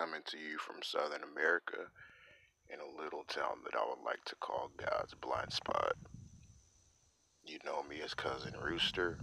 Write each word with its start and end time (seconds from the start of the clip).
coming 0.00 0.22
to 0.24 0.38
you 0.38 0.56
from 0.56 0.76
Southern 0.82 1.20
America 1.36 1.76
in 2.72 2.80
a 2.80 3.02
little 3.02 3.24
town 3.28 3.60
that 3.64 3.76
I 3.76 3.84
would 3.84 4.02
like 4.02 4.24
to 4.24 4.34
call 4.36 4.70
God's 4.78 5.12
blind 5.12 5.52
spot. 5.52 5.92
You 7.44 7.58
know 7.66 7.82
me 7.82 8.00
as 8.02 8.14
Cousin 8.14 8.54
Rooster. 8.64 9.18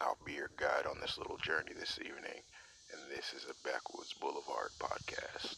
I'll 0.00 0.18
be 0.26 0.32
your 0.32 0.50
guide 0.56 0.86
on 0.90 0.98
this 1.00 1.18
little 1.18 1.36
journey 1.36 1.70
this 1.78 2.00
evening, 2.00 2.42
and 2.90 3.00
this 3.16 3.32
is 3.32 3.46
a 3.46 3.54
Backwoods 3.62 4.12
Boulevard 4.14 4.70
podcast. 4.80 5.54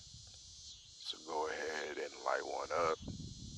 So 1.01 1.17
go 1.27 1.49
ahead 1.49 1.97
and 1.97 2.13
light 2.27 2.45
one 2.45 2.69
up, 2.91 2.99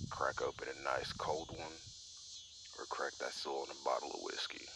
crack 0.08 0.40
open 0.40 0.68
a 0.70 0.84
nice 0.84 1.12
cold 1.14 1.48
one, 1.48 1.78
or 2.78 2.84
crack 2.90 3.14
that 3.18 3.32
soul 3.32 3.64
in 3.64 3.70
a 3.74 3.84
bottle 3.84 4.12
of 4.14 4.22
whiskey. 4.22 4.66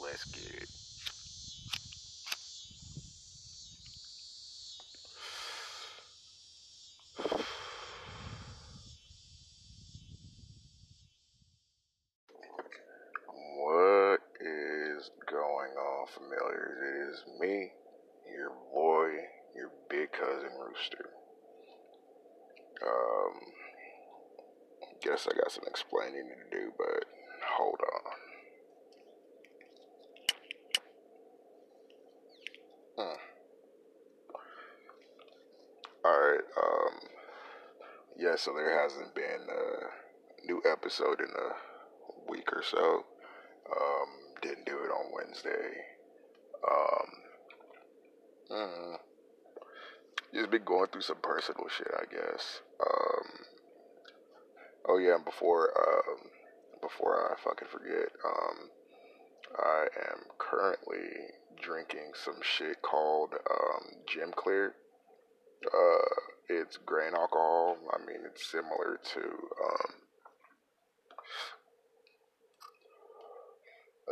Let's 0.00 0.24
get 0.26 0.62
it. 0.62 0.68
What 13.64 14.20
is 14.40 15.10
going 15.30 15.72
on, 15.72 16.06
familiars? 16.08 16.78
It 16.82 17.10
is 17.10 17.40
me, 17.40 17.70
your 18.34 18.50
boy, 18.72 19.10
your 19.54 19.70
big 19.88 20.10
cousin 20.12 20.50
Rooster. 20.58 21.10
Um, 22.84 23.34
guess 25.22 25.32
I 25.32 25.38
got 25.38 25.52
some 25.52 25.64
explaining 25.66 26.28
to 26.28 26.56
do, 26.56 26.72
but 26.76 27.04
hold 27.56 27.80
on. 27.94 28.12
Hmm. 32.98 33.20
Alright, 36.04 36.40
um, 36.56 36.98
yeah, 38.18 38.36
so 38.36 38.52
there 38.54 38.82
hasn't 38.82 39.14
been 39.14 39.46
a 39.48 40.46
new 40.46 40.60
episode 40.70 41.20
in 41.20 41.30
a 41.30 42.30
week 42.30 42.52
or 42.52 42.62
so. 42.62 43.04
Um, 43.70 44.08
didn't 44.42 44.66
do 44.66 44.78
it 44.78 44.90
on 44.90 45.12
Wednesday. 45.14 45.84
Um, 46.68 47.06
mm, 48.50 48.96
just 50.34 50.50
been 50.50 50.64
going 50.64 50.88
through 50.88 51.02
some 51.02 51.20
personal 51.22 51.68
shit, 51.68 51.92
I 51.96 52.12
guess. 52.12 52.60
Yeah, 55.02 55.18
before, 55.24 55.70
um, 55.76 56.30
before 56.80 57.32
I 57.32 57.34
fucking 57.42 57.66
forget, 57.72 58.08
um, 58.24 58.70
I 59.58 59.86
am 60.12 60.20
currently 60.38 61.26
drinking 61.60 62.12
some 62.14 62.36
shit 62.40 62.80
called, 62.82 63.34
um, 63.34 63.82
Gem 64.06 64.30
Clear. 64.30 64.76
Uh, 65.66 66.14
it's 66.48 66.76
grain 66.76 67.14
alcohol. 67.14 67.78
I 67.92 67.98
mean, 68.06 68.20
it's 68.24 68.48
similar 68.48 69.00
to, 69.14 69.22
um, 69.64 69.92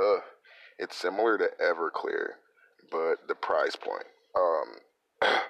uh, 0.02 0.20
it's 0.77 0.97
similar 0.97 1.38
to 1.38 1.50
Everclear, 1.62 2.30
but 2.91 3.28
the 3.28 3.36
price 3.36 3.77
point. 3.77 4.06
Um, 4.34 5.20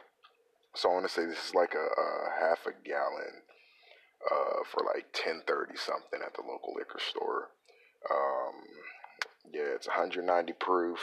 so 0.74 0.90
I 0.90 0.92
want 0.92 1.06
to 1.06 1.12
say 1.12 1.24
this 1.24 1.48
is 1.48 1.54
like 1.54 1.72
a, 1.74 1.78
a 1.78 2.28
half 2.38 2.66
a 2.66 2.72
gallon, 2.86 3.40
uh, 4.24 4.64
for 4.70 4.84
like 4.84 5.06
ten 5.12 5.42
thirty 5.46 5.76
something 5.76 6.20
at 6.24 6.34
the 6.34 6.42
local 6.42 6.74
liquor 6.76 7.00
store. 7.00 7.48
Um, 8.10 8.54
yeah, 9.52 9.74
it's 9.74 9.86
190 9.86 10.52
proof, 10.54 11.00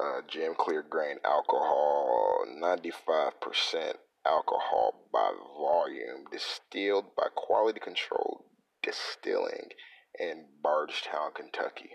uh, 0.00 0.20
Gem 0.28 0.54
Clear 0.56 0.84
grain 0.88 1.16
alcohol, 1.24 2.44
95% 2.62 3.94
alcohol 4.24 5.08
by 5.12 5.30
volume, 5.58 6.24
distilled 6.30 7.14
by 7.16 7.26
quality 7.34 7.80
control 7.80 8.46
distilling 8.82 9.70
in 10.18 10.46
Bardstown, 10.62 11.32
Kentucky. 11.34 11.90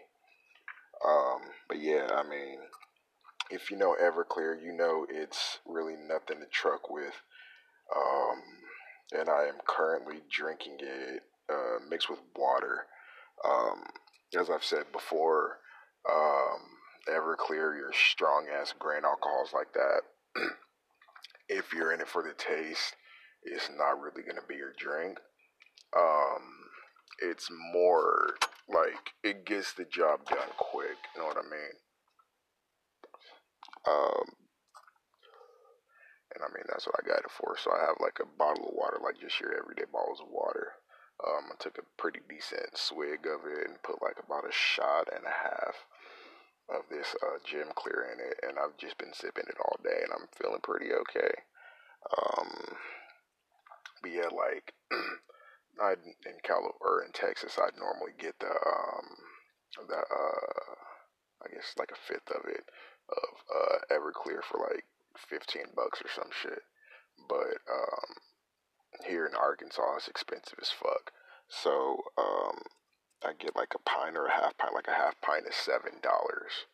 Um, 1.06 1.42
but 1.68 1.80
yeah, 1.80 2.08
I 2.14 2.24
mean, 2.28 2.60
if 3.50 3.72
you 3.72 3.78
know 3.78 3.96
Everclear, 4.02 4.62
you 4.62 4.74
know 4.74 5.06
it's 5.10 5.60
really 5.66 5.96
nothing 5.96 6.40
to 6.40 6.46
truck 6.52 6.90
with. 6.90 7.14
Um, 7.96 8.42
and 9.12 9.30
I 9.30 9.44
am 9.44 9.56
currently 9.68 10.22
drinking 10.32 10.78
it 10.80 11.24
uh, 11.52 11.80
mixed 11.90 12.10
with 12.10 12.20
water. 12.36 12.86
Um, 13.48 13.84
as 14.40 14.50
I've 14.50 14.64
said 14.64 14.92
before, 14.92 15.58
um, 16.10 16.60
Everclear, 17.10 17.76
your 17.76 17.92
strong 17.94 18.48
ass 18.54 18.74
grain 18.78 19.02
alcohols 19.04 19.54
like 19.54 19.74
that, 19.74 20.02
if 21.50 21.74
you're 21.74 21.94
in 21.94 22.02
it 22.02 22.08
for 22.08 22.24
the 22.24 22.34
taste, 22.34 22.96
it's 23.44 23.70
not 23.78 24.00
really 24.00 24.22
going 24.22 24.36
to 24.36 24.48
be 24.48 24.56
your 24.56 24.74
drink. 24.78 25.18
Um, 25.98 26.42
it's 27.20 27.50
more 27.74 28.36
like 28.70 29.14
it 29.24 29.46
gets 29.46 29.74
the 29.74 29.86
job 29.86 30.26
done 30.26 30.38
quick. 30.58 30.98
You 31.16 31.22
know 31.22 31.28
what 31.28 31.38
I 31.38 31.42
mean? 31.42 31.76
Um, 33.90 34.41
and 36.36 36.44
I 36.44 36.50
mean 36.54 36.66
that's 36.68 36.86
what 36.86 36.96
I 37.00 37.08
got 37.08 37.26
it 37.26 37.32
for. 37.32 37.56
So 37.58 37.72
I 37.72 37.82
have 37.86 38.00
like 38.00 38.20
a 38.22 38.38
bottle 38.38 38.70
of 38.70 38.76
water, 38.76 38.98
like 39.04 39.20
just 39.20 39.40
your 39.40 39.56
everyday 39.58 39.90
bottles 39.92 40.22
of 40.22 40.30
water. 40.30 40.80
Um, 41.22 41.54
I 41.54 41.56
took 41.60 41.78
a 41.78 41.86
pretty 42.02 42.20
decent 42.28 42.78
swig 42.78 43.28
of 43.30 43.46
it 43.46 43.70
and 43.70 43.84
put 43.84 44.02
like 44.02 44.18
about 44.18 44.50
a 44.50 44.52
shot 44.54 45.08
and 45.14 45.26
a 45.26 45.38
half 45.50 45.86
of 46.70 46.88
this 46.90 47.14
uh, 47.22 47.38
Gem 47.46 47.70
Clear 47.76 48.08
in 48.14 48.20
it, 48.20 48.40
and 48.42 48.58
I've 48.58 48.78
just 48.78 48.98
been 48.98 49.14
sipping 49.14 49.46
it 49.48 49.60
all 49.60 49.78
day, 49.84 50.02
and 50.02 50.14
I'm 50.14 50.28
feeling 50.34 50.64
pretty 50.64 50.94
okay. 50.94 51.34
Um, 52.10 52.76
but 54.02 54.12
yeah, 54.12 54.30
like 54.34 54.74
I 55.82 55.94
in 56.26 56.38
Cali 56.44 56.72
or 56.82 57.04
in 57.04 57.12
Texas, 57.12 57.60
I'd 57.60 57.78
normally 57.78 58.14
get 58.18 58.40
the 58.40 58.50
um 58.50 59.06
the 59.88 59.98
uh 59.98 60.74
I 61.44 61.54
guess 61.54 61.74
like 61.78 61.92
a 61.92 61.96
fifth 61.96 62.30
of 62.32 62.46
it 62.50 62.66
of 63.10 63.34
uh 63.50 63.78
Everclear 63.94 64.44
for 64.44 64.60
like 64.60 64.86
fifteen 65.18 65.74
bucks 65.76 66.02
or 66.02 66.10
some 66.10 66.32
shit. 66.32 66.64
But 67.28 67.62
um 67.70 68.16
here 69.08 69.26
in 69.26 69.36
Arkansas 69.36 69.98
it's 69.98 70.08
expensive 70.08 70.60
as 70.62 70.70
fuck. 70.70 71.12
So 71.48 72.04
um 72.18 72.62
I 73.24 73.34
get 73.38 73.56
like 73.56 73.74
a 73.76 73.90
pint 73.90 74.18
or 74.18 74.26
a 74.26 74.32
half 74.32 74.58
pint, 74.58 74.74
like 74.74 74.88
a 74.88 74.98
half 74.98 75.20
pint 75.22 75.46
is 75.48 75.56
seven 75.56 76.00
dollars 76.02 76.66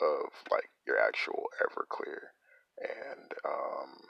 of 0.00 0.30
like 0.50 0.70
your 0.86 0.98
actual 0.98 1.48
Everclear. 1.62 2.34
And 2.78 3.32
um 3.44 4.00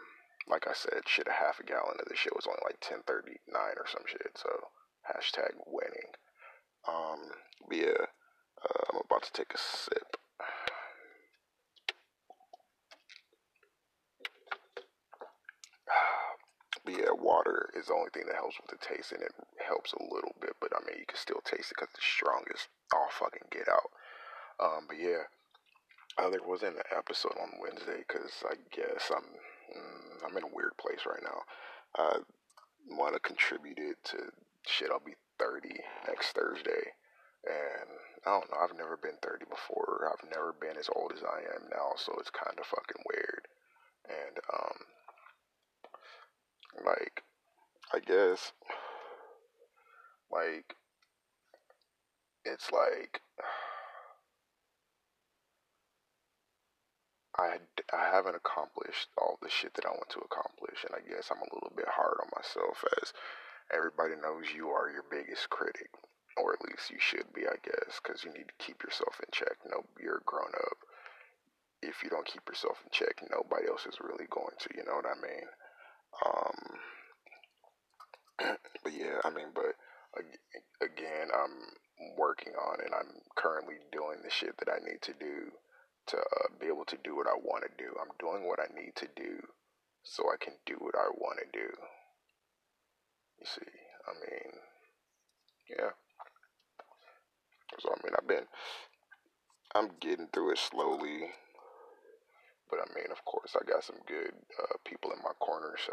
like 0.48 0.66
I 0.68 0.74
said, 0.74 1.02
shit, 1.06 1.26
a 1.26 1.32
half 1.32 1.58
a 1.58 1.64
gallon 1.64 1.98
of 1.98 2.08
this 2.08 2.18
shit 2.18 2.34
was 2.34 2.46
only 2.46 2.60
like 2.64 2.78
ten 2.80 3.02
thirty 3.06 3.40
nine 3.48 3.74
or 3.76 3.86
some 3.90 4.04
shit. 4.06 4.36
So 4.36 4.48
hashtag 5.06 5.54
winning. 5.66 6.14
Um, 6.88 7.18
yeah, 7.70 8.06
uh, 8.62 8.84
I'm 8.92 9.00
about 9.04 9.22
to 9.24 9.32
take 9.32 9.52
a 9.52 9.58
sip. 9.58 10.16
But 16.84 16.94
yeah, 16.94 17.10
water 17.46 17.70
is 17.74 17.86
the 17.86 17.94
only 17.94 18.10
thing 18.10 18.24
that 18.26 18.36
helps 18.36 18.56
with 18.60 18.70
the 18.70 18.84
taste, 18.84 19.12
and 19.12 19.22
it 19.22 19.32
helps 19.66 19.92
a 19.92 20.02
little 20.02 20.34
bit. 20.40 20.54
But 20.60 20.72
I 20.74 20.84
mean, 20.84 20.98
you 20.98 21.06
can 21.06 21.18
still 21.18 21.40
taste 21.44 21.70
it 21.70 21.76
because 21.76 21.88
it's 21.94 22.04
strongest. 22.04 22.68
All 22.92 23.08
fucking 23.10 23.48
get 23.50 23.68
out. 23.68 23.90
Um, 24.58 24.86
but 24.88 24.98
yeah, 24.98 25.28
uh, 26.18 26.30
there 26.30 26.42
wasn't 26.46 26.76
an 26.76 26.90
episode 26.96 27.36
on 27.40 27.60
Wednesday 27.60 28.04
because 28.06 28.42
I 28.44 28.54
guess 28.74 29.10
I'm 29.14 29.28
mm, 29.74 30.26
I'm 30.26 30.36
in 30.36 30.44
a 30.44 30.54
weird 30.54 30.76
place 30.78 31.06
right 31.06 31.22
now. 31.22 31.42
I 31.96 32.18
want 32.90 33.14
to 33.14 33.20
contribute 33.20 33.98
to 34.12 34.32
shit. 34.66 34.90
I'll 34.90 35.00
be 35.00 35.16
30 35.38 35.80
next 36.08 36.32
Thursday, 36.32 36.94
and 37.44 37.90
I 38.24 38.30
don't 38.30 38.50
know. 38.50 38.58
I've 38.62 38.76
never 38.76 38.96
been 38.96 39.18
30 39.22 39.46
before. 39.46 40.10
I've 40.10 40.30
never 40.30 40.52
been 40.52 40.76
as 40.78 40.90
old 40.94 41.12
as 41.14 41.22
I 41.22 41.40
am 41.54 41.68
now, 41.70 41.94
so 41.96 42.16
it's 42.18 42.30
kind 42.30 42.58
of 42.58 42.66
fucking 42.66 43.02
weird. 43.06 43.46
And 44.08 44.38
um, 44.54 44.78
like, 46.84 47.15
I 47.96 48.00
guess, 48.04 48.52
like, 50.30 50.76
it's 52.44 52.70
like. 52.70 53.22
I, 57.38 57.56
I 57.92 58.08
haven't 58.12 58.36
accomplished 58.36 59.08
all 59.16 59.38
the 59.42 59.48
shit 59.50 59.74
that 59.74 59.84
I 59.84 59.90
want 59.90 60.08
to 60.08 60.24
accomplish, 60.24 60.84
and 60.84 60.96
I 60.96 61.04
guess 61.04 61.28
I'm 61.28 61.44
a 61.44 61.52
little 61.52 61.72
bit 61.76 61.88
hard 61.88 62.16
on 62.20 62.32
myself 62.36 62.82
as 63.00 63.12
everybody 63.72 64.16
knows 64.16 64.56
you 64.56 64.68
are 64.72 64.88
your 64.88 65.04
biggest 65.10 65.50
critic, 65.50 65.92
or 66.36 66.54
at 66.54 66.64
least 66.64 66.88
you 66.88 66.96
should 66.98 67.28
be, 67.36 67.44
I 67.44 67.60
guess, 67.60 68.00
because 68.00 68.24
you 68.24 68.32
need 68.32 68.48
to 68.48 68.56
keep 68.64 68.82
yourself 68.82 69.20
in 69.20 69.28
check. 69.32 69.56
No, 69.68 69.84
you're 70.00 70.24
grown 70.24 70.52
up. 70.64 70.78
If 71.82 72.02
you 72.02 72.08
don't 72.08 72.24
keep 72.24 72.48
yourself 72.48 72.80
in 72.84 72.90
check, 72.90 73.20
nobody 73.28 73.68
else 73.68 73.84
is 73.84 74.00
really 74.00 74.28
going 74.32 74.56
to. 74.56 74.68
You 74.72 74.84
know 74.88 74.96
what 74.96 75.12
I 75.12 75.20
mean? 75.20 75.48
Um, 76.24 76.56
but 78.82 78.92
yeah, 78.92 79.20
I 79.24 79.30
mean, 79.30 79.48
but 79.54 79.74
again, 80.80 81.28
I'm 81.34 82.14
working 82.16 82.52
on 82.54 82.80
it. 82.80 82.92
I'm 82.92 83.20
currently 83.36 83.76
doing 83.92 84.18
the 84.22 84.30
shit 84.30 84.56
that 84.58 84.68
I 84.68 84.78
need 84.84 85.00
to 85.02 85.12
do 85.18 85.52
to 86.08 86.16
uh, 86.18 86.48
be 86.60 86.66
able 86.66 86.84
to 86.86 86.98
do 87.02 87.16
what 87.16 87.26
I 87.26 87.34
want 87.34 87.64
to 87.64 87.70
do. 87.82 87.90
I'm 88.00 88.14
doing 88.18 88.46
what 88.46 88.60
I 88.60 88.72
need 88.78 88.94
to 88.96 89.08
do 89.16 89.42
so 90.02 90.24
I 90.30 90.36
can 90.42 90.54
do 90.64 90.76
what 90.78 90.94
I 90.94 91.08
want 91.18 91.38
to 91.40 91.58
do. 91.58 91.68
You 93.40 93.46
see, 93.46 93.72
I 94.06 94.12
mean, 94.14 94.52
yeah. 95.70 95.90
So 97.80 97.90
I 97.90 97.96
mean, 98.04 98.14
I've 98.16 98.28
been, 98.28 98.46
I'm 99.74 99.90
getting 100.00 100.28
through 100.32 100.52
it 100.52 100.58
slowly, 100.58 101.30
but 102.70 102.78
I 102.80 102.86
mean, 102.94 103.10
of 103.10 103.24
course, 103.24 103.56
I 103.56 103.64
got 103.68 103.84
some 103.84 103.98
good 104.06 104.32
uh, 104.62 104.76
people 104.84 105.10
in 105.10 105.18
my 105.24 105.32
corner, 105.40 105.74
so 105.84 105.92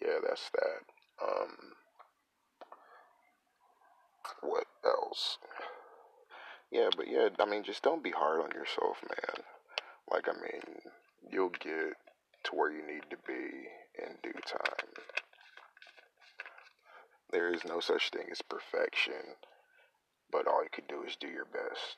yeah, 0.00 0.18
that's 0.26 0.50
that. 0.50 1.01
Um, 1.22 1.72
what 4.40 4.66
else? 4.84 5.38
Yeah, 6.70 6.88
but 6.96 7.06
yeah, 7.08 7.28
I 7.38 7.44
mean, 7.44 7.62
just 7.62 7.82
don't 7.82 8.02
be 8.02 8.10
hard 8.10 8.40
on 8.40 8.50
yourself, 8.50 8.96
man. 9.02 9.44
Like, 10.10 10.28
I 10.28 10.32
mean, 10.32 10.80
you'll 11.30 11.50
get 11.50 11.94
to 12.44 12.50
where 12.52 12.72
you 12.72 12.84
need 12.86 13.04
to 13.10 13.16
be 13.26 13.68
in 14.02 14.16
due 14.22 14.40
time. 14.46 14.88
There 17.30 17.52
is 17.52 17.64
no 17.64 17.80
such 17.80 18.10
thing 18.10 18.26
as 18.30 18.42
perfection, 18.42 19.36
but 20.30 20.46
all 20.46 20.62
you 20.62 20.68
can 20.72 20.84
do 20.88 21.02
is 21.02 21.16
do 21.16 21.28
your 21.28 21.46
best. 21.46 21.96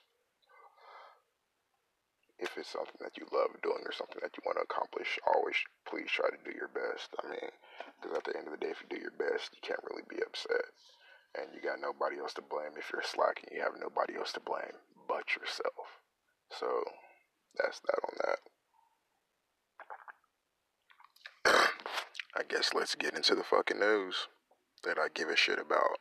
If 2.44 2.61
it's 2.61 2.69
something 2.69 3.00
that 3.00 3.17
you 3.17 3.25
love 3.32 3.56
doing 3.64 3.81
or 3.88 3.96
something 3.96 4.20
that 4.20 4.37
you 4.37 4.44
want 4.44 4.61
to 4.61 4.69
accomplish, 4.69 5.17
always 5.25 5.56
please 5.88 6.12
try 6.12 6.29
to 6.29 6.37
do 6.44 6.52
your 6.52 6.69
best. 6.69 7.08
I 7.17 7.25
mean, 7.32 7.49
because 7.96 8.12
at 8.20 8.25
the 8.29 8.37
end 8.37 8.52
of 8.52 8.52
the 8.52 8.61
day, 8.61 8.69
if 8.69 8.85
you 8.85 8.88
do 8.93 9.00
your 9.00 9.17
best, 9.17 9.56
you 9.56 9.64
can't 9.64 9.81
really 9.88 10.05
be 10.05 10.20
upset. 10.20 10.69
And 11.41 11.49
you 11.56 11.64
got 11.64 11.81
nobody 11.81 12.20
else 12.20 12.37
to 12.37 12.44
blame. 12.44 12.76
If 12.76 12.93
you're 12.93 13.00
slacking, 13.00 13.49
you 13.49 13.64
have 13.64 13.81
nobody 13.81 14.20
else 14.20 14.37
to 14.37 14.44
blame 14.44 14.76
but 15.08 15.32
yourself. 15.32 16.05
So, 16.52 16.85
that's 17.56 17.81
that 17.81 18.05
on 18.05 18.14
that. 18.29 18.41
I 22.37 22.44
guess 22.44 22.76
let's 22.76 22.94
get 22.94 23.17
into 23.17 23.35
the 23.35 23.43
fucking 23.43 23.81
news 23.81 24.29
that 24.85 24.99
I 24.99 25.08
give 25.08 25.32
a 25.32 25.37
shit 25.37 25.58
about. 25.58 25.96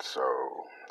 So 0.00 0.22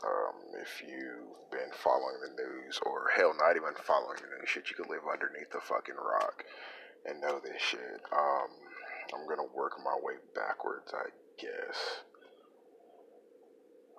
um, 0.04 0.36
if 0.62 0.82
you've 0.82 1.52
been 1.52 1.72
following 1.74 2.18
the 2.22 2.44
news, 2.44 2.80
or 2.86 3.10
hell, 3.16 3.34
not 3.38 3.56
even 3.56 3.74
following 3.84 4.18
the 4.18 4.38
news, 4.38 4.50
shit, 4.50 4.70
you 4.70 4.76
could 4.76 4.90
live 4.90 5.02
underneath 5.12 5.50
the 5.52 5.62
fucking 5.62 5.96
rock 5.96 6.44
and 7.06 7.22
know 7.22 7.40
this 7.44 7.62
shit. 7.62 8.02
Um, 8.12 8.50
I'm 9.14 9.28
gonna 9.28 9.48
work 9.56 9.74
my 9.84 9.96
way 10.02 10.16
backwards, 10.36 10.94
I 10.94 11.10
guess. 11.40 12.04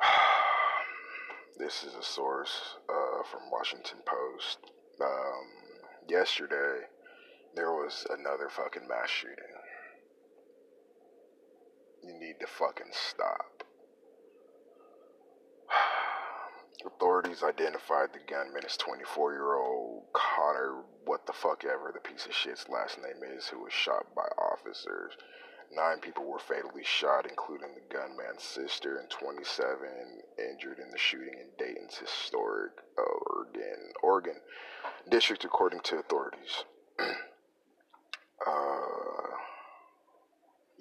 this 1.59 1.85
is 1.85 1.95
a 1.95 2.03
source 2.03 2.77
uh, 2.89 3.23
from 3.31 3.51
Washington 3.51 3.99
Post. 4.07 4.59
Um, 5.01 5.47
yesterday, 6.09 6.87
there 7.55 7.73
was 7.73 8.07
another 8.11 8.49
fucking 8.49 8.89
mass 8.89 9.11
shooting. 9.11 9.37
You 12.03 12.19
need 12.19 12.37
to 12.41 12.47
fucking 12.47 12.93
stop. 12.93 13.52
Authorities 16.84 17.43
identified 17.43 18.12
the 18.12 18.19
gunman 18.26 18.64
as 18.64 18.76
24 18.76 19.32
year 19.32 19.55
old 19.55 20.05
Connor, 20.12 20.82
what 21.05 21.26
the 21.26 21.32
fuck 21.32 21.64
ever 21.64 21.93
the 21.93 22.00
piece 22.00 22.26
of 22.26 22.34
shit's 22.34 22.69
last 22.69 22.99
name 22.99 23.23
is, 23.37 23.46
who 23.46 23.62
was 23.62 23.73
shot 23.73 24.14
by 24.14 24.26
officers. 24.38 25.12
Nine 25.75 26.00
people 26.00 26.25
were 26.25 26.38
fatally 26.38 26.84
shot, 26.84 27.26
including 27.29 27.69
the 27.75 27.94
gunman's 27.94 28.43
sister, 28.43 28.99
and 28.99 29.08
27 29.08 29.76
injured 30.38 30.79
in 30.79 30.90
the 30.90 30.99
shooting 30.99 31.34
in 31.34 31.49
Dayton's 31.58 31.96
historic 31.96 32.73
Oregon, 32.99 33.93
Oregon 34.02 34.37
district, 35.08 35.44
according 35.44 35.81
to 35.81 35.99
authorities. 35.99 36.64
uh, 36.99 37.12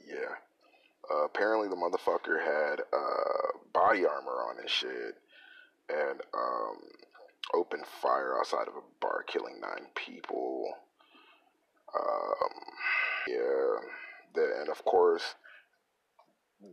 yeah. 0.05 0.35
Uh, 1.09 1.25
apparently, 1.25 1.69
the 1.69 1.75
motherfucker 1.75 2.43
had 2.43 2.81
uh, 2.91 3.57
body 3.73 4.05
armor 4.05 4.43
on 4.49 4.59
and 4.59 4.69
shit 4.69 5.15
and 5.89 6.21
um, 6.33 6.77
opened 7.53 7.85
fire 8.01 8.37
outside 8.37 8.67
of 8.67 8.75
a 8.75 8.85
bar, 8.99 9.23
killing 9.27 9.59
nine 9.61 9.87
people. 9.95 10.73
Um, 11.93 12.53
yeah, 13.27 13.75
the, 14.33 14.59
and 14.61 14.69
of 14.69 14.83
course, 14.85 15.35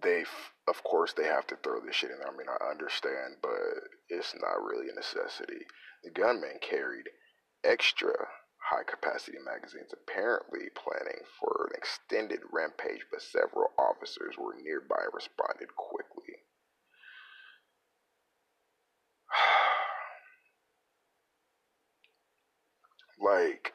they 0.02 0.24
of 0.68 0.84
course 0.84 1.12
they 1.14 1.24
have 1.24 1.46
to 1.48 1.56
throw 1.56 1.80
this 1.80 1.96
shit 1.96 2.10
in. 2.10 2.18
There. 2.18 2.28
I 2.28 2.36
mean, 2.36 2.46
I 2.48 2.70
understand, 2.70 3.36
but 3.42 3.50
it's 4.08 4.34
not 4.34 4.62
really 4.62 4.88
a 4.90 4.94
necessity. 4.94 5.66
The 6.04 6.10
gunman 6.10 6.58
carried 6.60 7.08
extra 7.64 8.12
high 8.70 8.84
capacity 8.84 9.38
magazines, 9.44 9.92
apparently 9.92 10.68
planning 10.76 11.24
for 11.40 11.70
an 11.70 11.76
extended 11.76 12.40
rampage, 12.52 13.06
but 13.10 13.22
several 13.22 13.72
officers 13.78 14.36
were 14.36 14.54
nearby 14.62 15.00
and 15.04 15.14
responded 15.14 15.74
quickly. 15.74 16.07
Like 23.20 23.72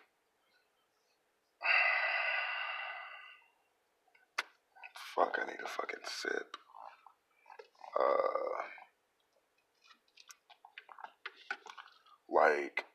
fuck 5.16 5.38
I 5.42 5.46
need 5.46 5.60
a 5.64 5.68
fucking 5.68 6.00
sip. 6.06 6.58
Uh 8.00 8.64
like 12.30 12.86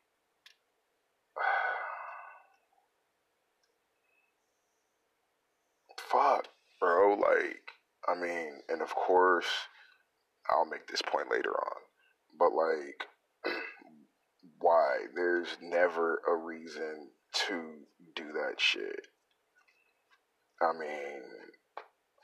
fuck 5.97 6.47
bro 6.79 7.15
like 7.15 7.71
I 8.07 8.15
mean 8.19 8.61
and 8.67 8.81
of 8.81 8.93
course 8.95 9.45
I'll 10.49 10.65
make 10.65 10.87
this 10.87 11.01
point 11.01 11.31
later 11.31 11.51
on 11.51 11.77
but 12.37 12.51
like 12.53 13.07
why 14.59 15.05
there's 15.15 15.57
never 15.61 16.21
a 16.27 16.35
reason 16.35 17.09
to 17.47 17.73
do 18.15 18.25
that 18.33 18.59
shit. 18.59 19.07
I 20.61 20.73
mean, 20.77 21.21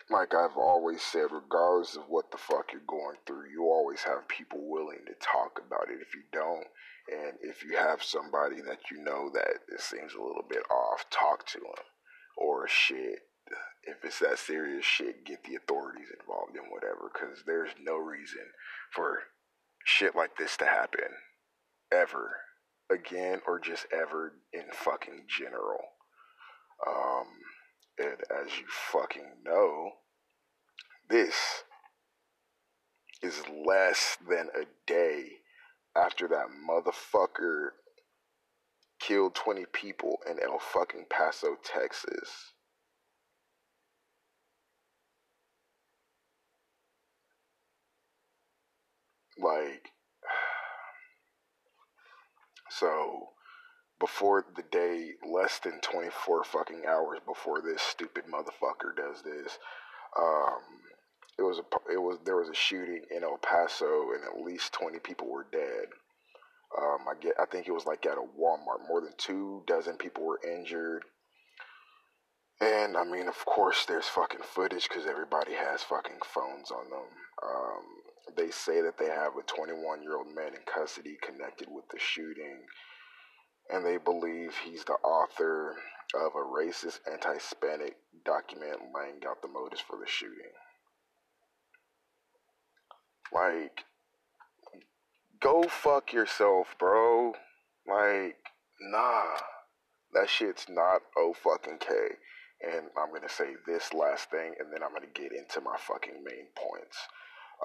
like 0.10 0.34
I've 0.36 0.58
always 0.58 1.01
said, 1.01 1.32
regardless 1.32 1.96
of 1.96 2.04
what 2.10 2.32
the 2.32 2.38
fuck 2.38 2.72
you're 2.72 2.82
going 2.88 3.18
through, 3.25 3.50
you 3.50 3.63
always 3.63 4.01
have 4.04 4.27
people 4.27 4.60
willing 4.70 5.04
to 5.08 5.13
talk 5.20 5.62
about 5.65 5.89
it. 5.89 6.00
If 6.01 6.13
you 6.13 6.22
don't, 6.32 6.68
and 7.12 7.38
if 7.42 7.63
you 7.63 7.77
have 7.77 8.04
somebody 8.04 8.62
that 8.62 8.92
you 8.92 9.01
know 9.04 9.30
that 9.34 9.62
it 9.74 9.82
seems 9.82 10.13
a 10.13 10.22
little 10.22 10.46
bit 10.48 10.63
off, 10.70 11.10
talk 11.10 11.46
to 11.48 11.60
them. 11.60 11.86
Or 12.38 12.68
shit, 12.68 13.20
if 13.84 14.04
it's 14.04 14.20
that 14.20 14.39
serious 14.39 14.86
shit, 14.86 15.25
get 15.25 15.44
the 15.44 15.56
authorities 15.56 16.10
involved 16.20 16.56
in 16.56 16.70
whatever, 16.70 17.10
because 17.13 17.44
there's 17.46 17.72
no 17.82 17.98
reason 17.98 18.44
for 18.92 19.20
shit 19.86 20.15
like 20.15 20.38
this 20.38 20.58
to 20.58 20.65
happen 20.65 21.10
ever 21.92 22.36
again 22.92 23.42
or 23.48 23.60
just 23.60 23.86
ever 23.92 24.34
in 24.54 24.63
fucking 24.72 25.25
general. 25.27 25.82
Um, 26.86 27.27
and 27.98 28.18
as 28.44 28.58
you 28.58 28.65
fucking 28.92 29.44
know, 29.44 29.92
this 31.10 31.36
is 33.22 33.42
less 33.65 34.18
than 34.30 34.50
a 34.56 34.65
day 34.86 35.25
after 35.96 36.27
that 36.27 36.48
motherfucker 36.70 37.70
killed 39.00 39.36
20 39.36 39.65
people 39.72 40.18
in 40.30 40.39
El 40.39 40.60
fucking 40.60 41.06
Paso, 41.10 41.56
Texas. 41.63 42.54
Like, 49.38 49.89
so 52.79 53.29
before 54.00 54.46
the 54.55 54.63
day, 54.72 55.12
less 55.27 55.60
than 55.60 55.79
24 55.82 56.44
fucking 56.44 56.84
hours 56.88 57.20
before 57.25 57.62
this 57.62 57.82
stupid 57.82 58.25
motherfucker 58.25 58.96
does 58.96 59.22
this, 59.24 59.58
um, 60.17 60.60
it 61.38 61.41
was 61.41 61.60
a 61.60 61.91
it 61.91 61.98
was 61.98 62.20
there 62.25 62.38
was 62.38 62.50
a 62.50 62.53
shooting 62.53 63.01
in 63.15 63.24
El 63.24 63.38
Paso 63.38 64.12
and 64.13 64.24
at 64.24 64.46
least 64.46 64.74
20 64.74 65.00
people 65.00 65.29
were 65.29 65.48
dead. 65.51 65.88
Um, 66.77 67.00
I 67.10 67.13
get 67.22 67.34
I 67.39 67.46
think 67.46 67.67
it 67.67 67.74
was 67.74 67.86
like 67.86 68.05
at 68.05 68.17
a 68.17 68.22
Walmart. 68.39 68.88
More 68.88 69.01
than 69.01 69.13
two 69.17 69.63
dozen 69.67 69.98
people 69.98 70.25
were 70.25 70.39
injured. 70.46 71.03
And 72.62 72.96
I 72.96 73.03
mean, 73.03 73.27
of 73.27 73.46
course, 73.46 73.86
there's 73.86 74.08
fucking 74.08 74.41
footage 74.44 74.88
because 74.88 75.05
everybody 75.05 75.53
has 75.53 75.84
fucking 75.84 76.20
phones 76.24 76.72
on 76.72 76.89
them. 76.89 77.10
Um, 77.44 77.84
they 78.36 78.51
say 78.51 78.82
that 78.82 78.98
they 78.98 79.08
have 79.08 79.34
a 79.38 79.44
21 79.44 80.01
year 80.01 80.17
old 80.17 80.34
man 80.34 80.53
in 80.53 80.62
custody 80.65 81.17
connected 81.22 81.67
with 81.70 81.86
the 81.89 82.00
shooting, 82.00 82.60
and 83.70 83.86
they 83.86 83.98
believe 83.98 84.53
he's 84.63 84.84
the 84.84 84.94
author 84.94 85.75
of 86.15 86.32
a 86.36 86.46
racist 86.46 87.00
anti 87.12 87.34
Hispanic 87.34 87.96
document 88.24 88.79
laying 88.94 89.22
out 89.27 89.41
the 89.41 89.48
motives 89.48 89.82
for 89.82 89.98
the 89.98 90.08
shooting. 90.08 90.53
Like, 93.34 93.84
go 95.41 95.63
fuck 95.63 96.13
yourself, 96.13 96.75
bro. 96.79 97.34
Like, 97.88 98.38
nah. 98.79 99.38
That 100.13 100.29
shit's 100.29 100.67
not 100.70 101.01
oh 101.17 101.34
fucking 101.34 101.79
K. 101.79 101.89
And 102.62 102.88
I'm 102.98 103.13
gonna 103.13 103.27
say 103.27 103.55
this 103.67 103.94
last 103.94 104.32
thing 104.32 104.53
and 104.60 104.72
then 104.72 104.82
I'm 104.82 104.94
gonna 104.94 105.08
get 105.13 105.34
into 105.34 105.60
my 105.60 105.75
fucking 105.77 106.24
main 106.24 106.48
points. 106.55 106.98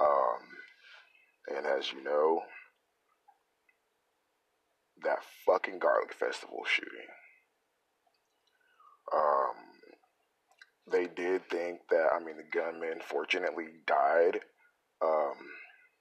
Um, 0.01 1.57
and 1.57 1.67
as 1.67 1.93
you 1.93 2.03
know, 2.03 2.43
that 5.03 5.19
fucking 5.47 5.79
Garlic 5.79 6.13
Festival 6.13 6.63
shooting. 6.67 7.09
Um, 9.15 9.57
they 10.91 11.07
did 11.07 11.49
think 11.51 11.81
that, 11.91 12.09
I 12.15 12.23
mean, 12.23 12.37
the 12.37 12.59
gunman 12.59 13.01
fortunately 13.01 13.69
died. 13.87 14.41
Um, 15.03 15.37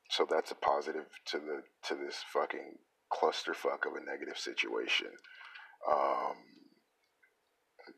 so 0.10 0.26
that's 0.30 0.52
a 0.52 0.56
positive 0.56 1.06
to 1.28 1.38
the 1.38 1.62
to 1.88 1.96
this 1.96 2.18
fucking 2.34 2.76
clusterfuck 3.12 3.86
of 3.88 3.96
a 3.96 4.06
negative 4.06 4.38
situation. 4.38 5.08
Um, 5.90 6.36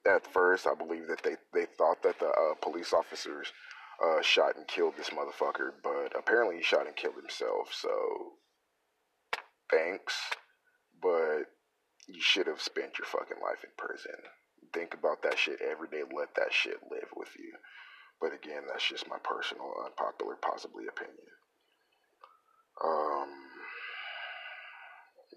at 0.06 0.26
first, 0.28 0.68
I 0.68 0.76
believe 0.76 1.08
that 1.08 1.24
they, 1.24 1.36
they 1.54 1.66
thought 1.78 2.02
that 2.04 2.20
the 2.20 2.28
uh, 2.28 2.54
police 2.62 2.94
officers 2.94 3.52
uh, 4.04 4.22
shot 4.22 4.56
and 4.56 4.68
killed 4.68 4.96
this 4.98 5.10
motherfucker, 5.10 5.72
but 5.84 6.14
apparently 6.18 6.58
he 6.58 6.64
shot 6.64 6.88
and 6.88 6.96
killed 6.96 7.16
himself. 7.16 7.74
So, 7.74 8.34
thanks, 9.70 10.16
but 11.02 11.44
you 12.08 12.20
should 12.22 12.48
have 12.48 12.62
spent 12.62 12.98
your 12.98 13.06
fucking 13.06 13.42
life 13.42 13.64
in 13.64 13.70
prison. 13.78 14.16
Think 14.74 14.94
about 14.94 15.22
that 15.24 15.38
shit 15.38 15.60
every 15.62 15.88
day. 15.90 16.04
Let 16.16 16.34
that 16.36 16.52
shit 16.52 16.78
live 16.90 17.10
with 17.16 17.30
you. 17.38 17.54
But 18.20 18.34
again, 18.34 18.64
that's 18.68 18.88
just 18.88 19.10
my 19.10 19.18
personal, 19.24 19.74
unpopular, 19.86 20.36
possibly 20.36 20.86
opinion. 20.88 21.18
Um, 22.84 23.30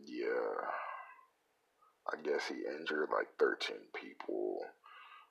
yeah. 0.05 0.69
I 2.13 2.21
guess 2.23 2.47
he 2.47 2.57
injured 2.79 3.09
like 3.11 3.29
13 3.39 3.77
people. 3.95 4.61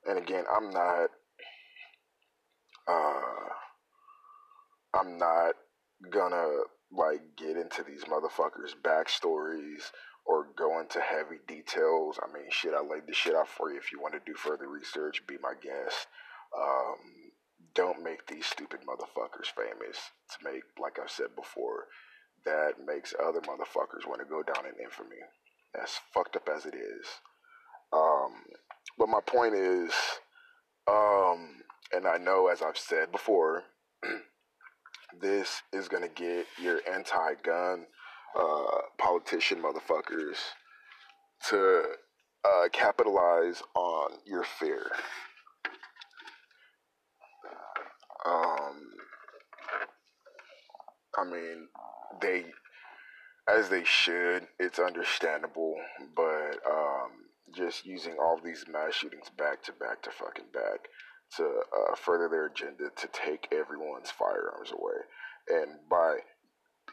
And 0.05 0.17
again, 0.17 0.45
I'm 0.51 0.71
not 0.71 1.11
uh 2.87 3.49
I'm 4.93 5.17
not 5.17 5.55
gonna 6.09 6.47
like 6.91 7.21
get 7.37 7.57
into 7.57 7.83
these 7.83 8.03
motherfuckers' 8.03 8.75
backstories 8.81 9.91
or 10.25 10.47
go 10.55 10.79
into 10.79 11.01
heavy 11.01 11.39
details. 11.47 12.19
I 12.21 12.31
mean, 12.31 12.45
shit, 12.49 12.73
I 12.73 12.81
laid 12.81 13.07
this 13.07 13.17
shit 13.17 13.35
out 13.35 13.47
for 13.47 13.71
you. 13.71 13.77
If 13.77 13.91
you 13.91 13.99
want 13.99 14.13
to 14.13 14.21
do 14.25 14.35
further 14.35 14.67
research, 14.67 15.25
be 15.27 15.37
my 15.41 15.53
guest. 15.61 16.07
Um, 16.57 17.31
don't 17.73 18.03
make 18.03 18.27
these 18.27 18.45
stupid 18.45 18.81
motherfuckers 18.81 19.47
famous 19.55 19.97
to 20.31 20.51
make, 20.51 20.63
like 20.79 20.99
I've 21.01 21.09
said 21.09 21.35
before, 21.35 21.87
that 22.45 22.73
makes 22.85 23.13
other 23.19 23.41
motherfuckers 23.41 24.07
want 24.07 24.19
to 24.19 24.25
go 24.25 24.43
down 24.43 24.65
in 24.65 24.83
infamy 24.83 25.21
as 25.81 25.89
fucked 26.13 26.35
up 26.35 26.47
as 26.55 26.65
it 26.65 26.75
is. 26.75 27.07
Um, 27.91 28.33
but 28.97 29.09
my 29.09 29.19
point 29.25 29.55
is, 29.55 29.91
um, 30.87 31.63
and 31.91 32.07
I 32.07 32.17
know 32.17 32.47
as 32.47 32.61
I've 32.61 32.77
said 32.77 33.11
before, 33.11 33.63
this 35.21 35.61
is 35.71 35.87
gonna 35.87 36.07
get 36.07 36.45
your 36.61 36.79
anti-gun 36.91 37.85
uh, 38.35 38.77
politician 38.97 39.61
motherfuckers 39.61 40.37
to 41.49 41.83
uh, 42.45 42.67
capitalize 42.71 43.61
on 43.75 44.11
your 44.25 44.43
fear. 44.43 44.91
Um, 48.25 48.91
I 51.17 51.23
mean, 51.25 51.67
they 52.21 52.45
as 53.47 53.69
they 53.69 53.83
should. 53.83 54.47
It's 54.59 54.79
understandable, 54.79 55.75
but 56.15 56.59
um, 56.65 57.11
just 57.53 57.85
using 57.85 58.15
all 58.19 58.39
these 58.43 58.65
mass 58.71 58.95
shootings 58.95 59.29
back 59.37 59.61
to 59.63 59.73
back 59.73 60.01
to 60.03 60.11
fucking 60.11 60.45
back 60.53 60.87
to 61.37 61.43
uh, 61.43 61.95
further 61.95 62.29
their 62.29 62.47
agenda 62.47 62.89
to 62.95 63.07
take 63.11 63.47
everyone's 63.51 64.11
firearms 64.11 64.71
away, 64.71 65.01
and 65.49 65.79
by 65.89 66.17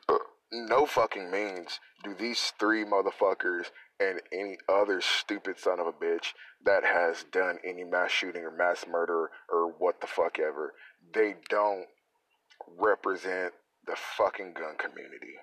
uh, 0.08 0.18
no 0.52 0.86
fucking 0.86 1.30
means 1.30 1.78
do 2.02 2.14
these 2.14 2.52
three 2.58 2.84
motherfuckers 2.84 3.66
and 4.00 4.20
any 4.32 4.56
other 4.68 5.00
stupid 5.00 5.58
son 5.58 5.78
of 5.78 5.86
a 5.86 5.92
bitch 5.92 6.32
that 6.64 6.84
has 6.84 7.24
done 7.30 7.58
any 7.64 7.84
mass 7.84 8.10
shooting 8.10 8.42
or 8.42 8.50
mass 8.50 8.86
murder 8.88 9.30
or 9.50 9.72
what 9.78 10.00
the 10.00 10.06
fuck 10.06 10.38
ever, 10.38 10.74
they 11.12 11.34
don't 11.48 11.86
represent 12.78 13.52
the 13.86 13.96
fucking 14.16 14.54
gun 14.54 14.76
community. 14.78 15.34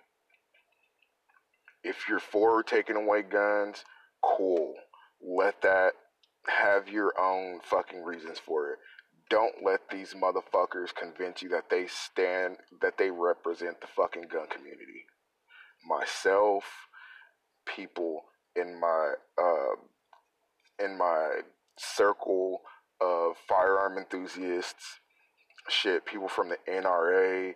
If 1.83 2.09
you're 2.09 2.19
for 2.19 2.63
taking 2.63 2.95
away 2.95 3.21
guns, 3.21 3.85
cool. 4.23 4.73
Let 5.21 5.61
that 5.61 5.93
have 6.47 6.87
your 6.87 7.13
own 7.19 7.59
fucking 7.63 8.03
reasons 8.03 8.39
for 8.39 8.71
it. 8.71 8.79
Don't 9.29 9.55
let 9.63 9.81
these 9.91 10.13
motherfuckers 10.13 10.95
convince 10.95 11.41
you 11.41 11.49
that 11.49 11.69
they 11.69 11.87
stand, 11.87 12.57
that 12.81 12.97
they 12.97 13.11
represent 13.11 13.81
the 13.81 13.87
fucking 13.87 14.27
gun 14.31 14.47
community. 14.47 15.05
Myself, 15.85 16.63
people 17.65 18.21
in 18.55 18.79
my, 18.79 19.13
uh, 19.37 20.83
in 20.83 20.97
my 20.97 21.41
circle 21.77 22.61
of 23.01 23.35
firearm 23.47 23.97
enthusiasts, 23.97 24.99
shit, 25.69 26.05
people 26.05 26.29
from 26.29 26.49
the 26.49 26.57
NRA, 26.69 27.53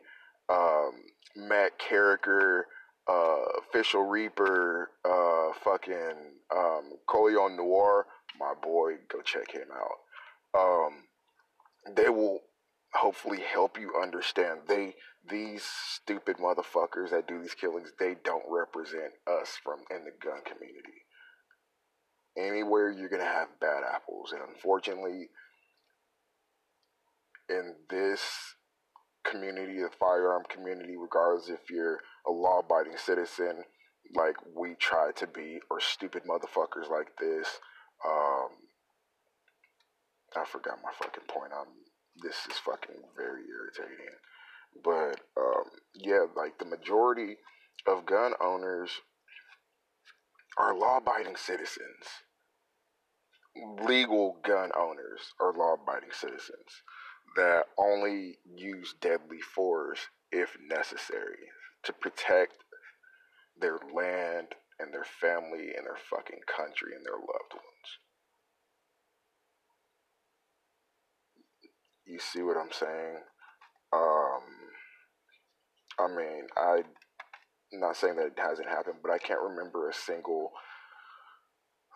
um, 0.49 0.91
Matt 1.35 1.79
Carriker, 1.79 2.63
uh, 3.09 3.43
Official 3.59 4.03
Reaper, 4.03 4.91
uh, 5.05 5.53
fucking 5.63 6.33
um, 6.55 6.91
Colion 7.09 7.57
Noir, 7.57 8.05
my 8.39 8.53
boy, 8.61 8.93
go 9.11 9.21
check 9.21 9.51
him 9.51 9.67
out. 9.73 10.59
Um, 10.59 11.03
they 11.95 12.09
will 12.09 12.39
hopefully 12.93 13.39
help 13.39 13.79
you 13.79 13.93
understand 14.01 14.59
they 14.67 14.93
these 15.29 15.63
stupid 15.63 16.37
motherfuckers 16.37 17.11
that 17.11 17.27
do 17.27 17.39
these 17.41 17.53
killings 17.53 17.93
they 17.99 18.15
don't 18.25 18.43
represent 18.49 19.13
us 19.27 19.57
from 19.63 19.79
in 19.89 20.03
the 20.03 20.11
gun 20.21 20.41
community 20.43 21.05
anywhere 22.37 22.91
you're 22.91 23.07
gonna 23.07 23.23
have 23.23 23.47
bad 23.61 23.83
apples 23.95 24.33
and 24.33 24.41
unfortunately 24.53 25.29
in 27.49 27.75
this 27.89 28.21
community 29.23 29.79
the 29.79 29.89
firearm 29.97 30.43
community 30.49 30.95
regardless 30.99 31.47
if 31.47 31.69
you're 31.69 31.99
a 32.27 32.31
law 32.31 32.59
abiding 32.59 32.97
citizen 32.97 33.63
like 34.15 34.35
we 34.55 34.75
try 34.75 35.11
to 35.15 35.27
be, 35.27 35.59
or 35.69 35.79
stupid 35.79 36.23
motherfuckers 36.23 36.89
like 36.89 37.17
this. 37.19 37.47
Um, 38.05 38.49
I 40.35 40.45
forgot 40.45 40.79
my 40.83 40.91
fucking 40.97 41.25
point. 41.27 41.51
I'm. 41.57 41.67
This 42.21 42.35
is 42.49 42.57
fucking 42.57 43.01
very 43.15 43.41
irritating. 43.47 44.15
But 44.83 45.21
um, 45.37 45.63
yeah, 45.95 46.25
like 46.35 46.57
the 46.59 46.65
majority 46.65 47.37
of 47.87 48.05
gun 48.05 48.33
owners 48.41 48.91
are 50.57 50.75
law 50.75 50.97
abiding 50.97 51.35
citizens. 51.35 52.05
Legal 53.85 54.37
gun 54.43 54.71
owners 54.77 55.33
are 55.39 55.53
law 55.53 55.75
abiding 55.81 56.11
citizens 56.11 56.83
that 57.35 57.63
only 57.77 58.37
use 58.45 58.93
deadly 59.01 59.39
force 59.41 59.99
if 60.31 60.57
necessary 60.69 61.49
to 61.83 61.93
protect 61.93 62.53
their 63.59 63.79
land 63.93 64.47
and 64.81 64.93
their 64.93 65.03
family 65.05 65.73
and 65.75 65.85
their 65.85 65.97
fucking 66.09 66.39
country 66.47 66.93
and 66.95 67.05
their 67.05 67.15
loved 67.15 67.53
ones. 67.53 67.89
You 72.05 72.19
see 72.19 72.41
what 72.41 72.57
I'm 72.57 72.71
saying? 72.71 73.17
Um, 73.93 74.41
I 75.99 76.07
mean, 76.07 76.47
I, 76.57 76.83
am 77.73 77.79
not 77.79 77.95
saying 77.95 78.15
that 78.17 78.27
it 78.27 78.39
hasn't 78.39 78.67
happened, 78.67 78.97
but 79.01 79.11
I 79.11 79.17
can't 79.17 79.41
remember 79.41 79.89
a 79.89 79.93
single 79.93 80.51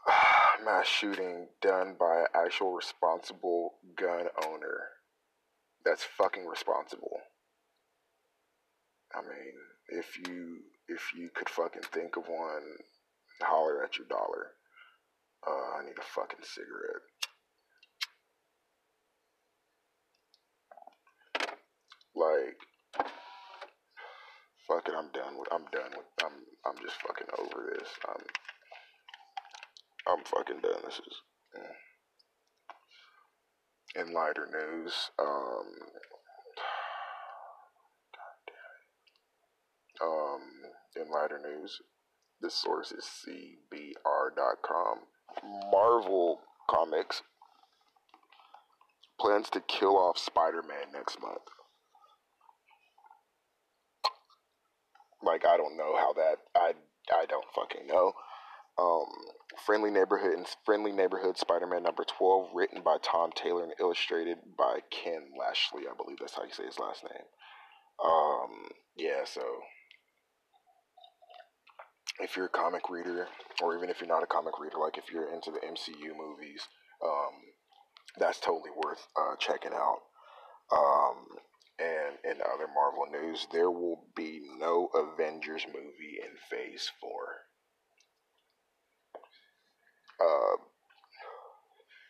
mass 0.65 0.88
shooting 0.88 1.48
done 1.62 1.96
by 2.00 2.20
an 2.20 2.27
actual 2.36 2.74
responsible 2.74 3.75
gun 3.98 4.27
owner 4.46 4.89
that's 5.84 6.04
fucking 6.04 6.46
responsible. 6.46 7.20
I 9.13 9.22
mean, 9.22 9.54
if 9.89 10.18
you 10.27 10.62
if 10.88 11.13
you 11.15 11.30
could 11.34 11.50
fucking 11.50 11.84
think 11.92 12.18
of 12.18 12.27
one, 12.27 12.77
holler 13.42 13.84
at 13.84 13.98
your 13.98 14.08
dollar. 14.08 14.51
Uh, 15.48 15.80
I 15.80 15.86
need 15.86 15.98
a 15.98 16.04
fucking 16.04 16.44
cigarette. 16.44 17.04
Like, 22.15 22.58
fuck 24.68 24.88
it, 24.88 24.94
I'm 24.98 25.12
done 25.12 25.38
with. 25.38 25.48
I'm 25.51 25.65
done 25.72 25.92
with. 25.98 26.06
I'm. 26.24 26.32
I'm 26.65 26.77
just 26.82 26.96
fucking 27.01 27.27
over 27.38 27.74
this. 27.77 27.89
I'm. 28.08 28.24
I'm 30.08 30.24
fucking 30.24 30.62
done. 30.62 30.82
This 30.86 31.00
is. 31.00 31.22
Yeah. 31.56 31.75
In 34.01 34.13
lighter 34.13 34.48
news, 34.51 34.94
um, 35.20 35.65
in 40.96 41.12
lighter 41.12 41.40
news, 41.40 41.82
the 42.42 42.50
source 42.50 42.92
is 42.92 43.06
CBR.com. 43.28 45.00
Marvel 45.72 46.42
Comics 46.70 47.22
plans 49.20 49.50
to 49.50 49.60
kill 49.62 49.98
off 49.98 50.18
Spider-Man 50.18 50.92
next 50.94 51.22
month. 51.22 51.42
Like 55.24 55.46
I 55.46 55.58
don't 55.58 55.78
know 55.78 55.96
how 55.98 56.14
that 56.14 56.38
I 56.56 56.74
I 57.12 57.25
don't 57.25 57.46
fucking 57.56 57.88
know. 57.88 58.14
Um, 58.78 59.06
Friendly 59.66 59.90
Neighborhood 59.90 60.34
and 60.34 60.46
Friendly 60.66 60.92
Neighborhood 60.92 61.38
Spider-Man 61.38 61.84
number 61.84 62.04
12 62.04 62.50
written 62.54 62.82
by 62.84 62.98
Tom 63.02 63.32
Taylor 63.34 63.64
and 63.64 63.74
illustrated 63.80 64.38
by 64.58 64.80
Ken 64.92 65.30
Lashley, 65.40 65.84
I 65.90 65.96
believe 65.96 66.18
that's 66.20 66.36
how 66.36 66.44
you 66.44 66.52
say 66.52 66.66
his 66.66 66.78
last 66.78 67.04
name. 67.04 67.24
Um, 68.04 68.68
yeah, 68.98 69.24
so 69.24 69.42
if 72.19 72.36
you're 72.36 72.45
a 72.45 72.50
comic 72.50 72.89
reader 72.89 73.27
or 73.62 73.75
even 73.75 73.89
if 73.89 74.00
you're 74.00 74.07
not 74.07 74.24
a 74.24 74.27
comic 74.27 74.60
reader 74.60 74.77
like 74.77 74.98
if 74.98 75.12
you're 75.12 75.34
into 75.34 75.51
the 75.51 75.60
MCU 75.60 76.15
movies, 76.15 76.62
um, 77.03 77.34
that's 78.17 78.39
totally 78.39 78.72
worth 78.84 79.05
uh, 79.17 79.36
checking 79.38 79.74
out. 79.74 80.00
Um, 80.72 81.25
and 81.77 82.15
in 82.24 82.41
other 82.41 82.67
Marvel 82.74 83.05
news, 83.12 83.48
there 83.51 83.69
will 83.69 84.05
be 84.15 84.41
no 84.57 84.89
Avengers 84.95 85.65
movie 85.67 86.19
in 86.24 86.31
Phase 86.50 86.89
4. 87.01 87.12
Uh, 90.22 90.57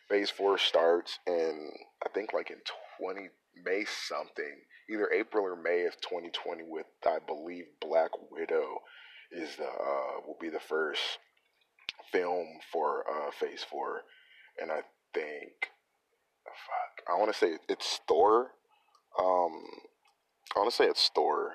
phase 0.08 0.30
4 0.30 0.58
starts 0.58 1.18
in, 1.26 1.70
I 2.04 2.08
think, 2.10 2.32
like 2.32 2.50
in 2.50 2.58
20, 3.00 3.28
May 3.64 3.84
something, 3.84 4.60
either 4.88 5.10
April 5.12 5.44
or 5.44 5.56
May 5.56 5.84
of 5.86 6.00
2020, 6.00 6.62
with, 6.68 6.86
I 7.04 7.18
believe, 7.26 7.64
Black 7.80 8.10
Widow 8.30 8.78
is 9.32 9.56
the, 9.56 9.66
uh, 9.66 10.20
will 10.26 10.38
be 10.40 10.50
the 10.50 10.60
first 10.60 11.18
film 12.12 12.46
for 12.72 13.04
uh, 13.10 13.30
Phase 13.32 13.64
4. 13.68 14.00
And 14.60 14.72
I 14.72 14.80
think, 15.14 15.70
fuck, 16.44 17.04
I 17.08 17.18
want 17.18 17.32
to 17.32 17.38
say 17.38 17.58
it's 17.68 18.00
Thor 18.08 18.52
um, 19.18 19.64
I 20.54 20.58
want 20.58 20.70
to 20.70 20.76
say 20.76 20.84
it's 20.84 21.10
Thor. 21.14 21.54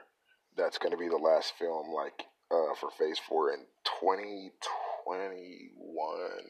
That's 0.57 0.77
going 0.77 0.91
to 0.91 0.97
be 0.97 1.07
the 1.07 1.17
last 1.17 1.53
film, 1.57 1.93
like, 1.93 2.25
uh, 2.51 2.73
for 2.79 2.89
Phase 2.91 3.19
4 3.19 3.53
in 3.53 3.65
2021 4.01 4.51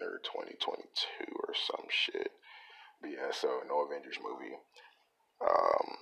or 0.01 0.19
2022 0.23 1.25
or 1.35 1.53
some 1.53 1.85
shit. 1.89 2.31
But 3.01 3.11
yeah, 3.11 3.31
so 3.31 3.61
no 3.67 3.85
Avengers 3.85 4.17
movie. 4.23 4.55
Um, 5.41 5.97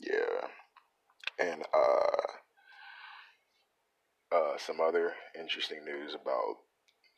yeah. 0.00 0.48
And, 1.38 1.62
uh, 1.62 2.26
uh, 4.32 4.58
some 4.58 4.80
other 4.80 5.12
interesting 5.38 5.84
news 5.84 6.14
about 6.14 6.56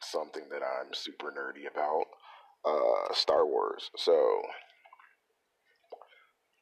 something 0.00 0.44
that 0.50 0.62
I'm 0.62 0.92
super 0.92 1.26
nerdy 1.26 1.70
about. 1.70 2.04
Uh, 2.64 3.14
Star 3.14 3.46
Wars. 3.46 3.90
So, 3.96 4.42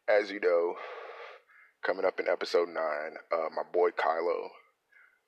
as 0.09 0.31
you 0.31 0.41
know, 0.41 0.75
coming 1.85 2.05
up 2.05 2.21
in 2.21 2.29
episode 2.29 2.69
nine, 2.69 3.17
uh, 3.33 3.49
my 3.55 3.63
boy 3.73 3.91
Kylo, 3.91 4.49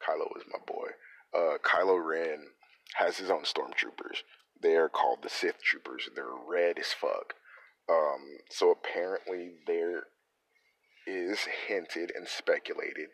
Kylo 0.06 0.37
is 0.37 0.44
my 0.50 0.58
boy. 0.66 0.88
Uh, 1.34 1.58
Kylo 1.64 2.04
Ren 2.04 2.48
has 2.96 3.16
his 3.16 3.30
own 3.30 3.42
stormtroopers. 3.42 4.22
They 4.62 4.76
are 4.76 4.88
called 4.88 5.18
the 5.22 5.28
Sith 5.28 5.62
Troopers. 5.62 6.09
They're 6.14 6.26
red 6.48 6.78
as 6.78 6.92
fuck. 6.92 7.35
Um, 7.88 8.38
so 8.50 8.70
apparently 8.70 9.52
there 9.66 10.04
is 11.07 11.38
hinted 11.66 12.12
and 12.14 12.28
speculated 12.28 13.09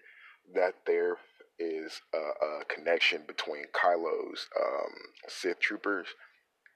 that 0.54 0.74
there 0.86 1.18
is 1.58 2.00
a, 2.12 2.18
a 2.18 2.64
connection 2.66 3.22
between 3.26 3.64
Kylo's 3.72 4.46
um, 4.60 4.92
Sith 5.28 5.60
Troopers 5.60 6.08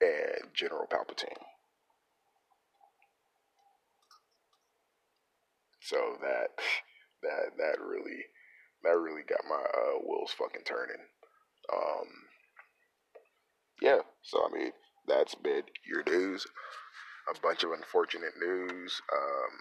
and 0.00 0.52
General 0.54 0.86
Palpatine. 0.90 1.42
So 5.80 5.96
that 6.20 6.48
that 7.22 7.56
that 7.56 7.80
really 7.80 8.24
that 8.84 8.96
really 8.98 9.22
got 9.28 9.40
my 9.48 9.56
uh, 9.56 9.98
wheels 10.06 10.34
fucking 10.38 10.64
turning. 10.64 11.00
Um, 11.72 12.08
yeah, 13.80 14.00
so 14.22 14.46
I 14.46 14.56
mean 14.56 14.72
that's 15.06 15.34
been 15.34 15.62
your 15.86 16.04
news. 16.04 16.46
A 17.34 17.40
bunch 17.40 17.64
of 17.64 17.72
unfortunate 17.72 18.34
news. 18.38 19.00
Um, 19.12 19.52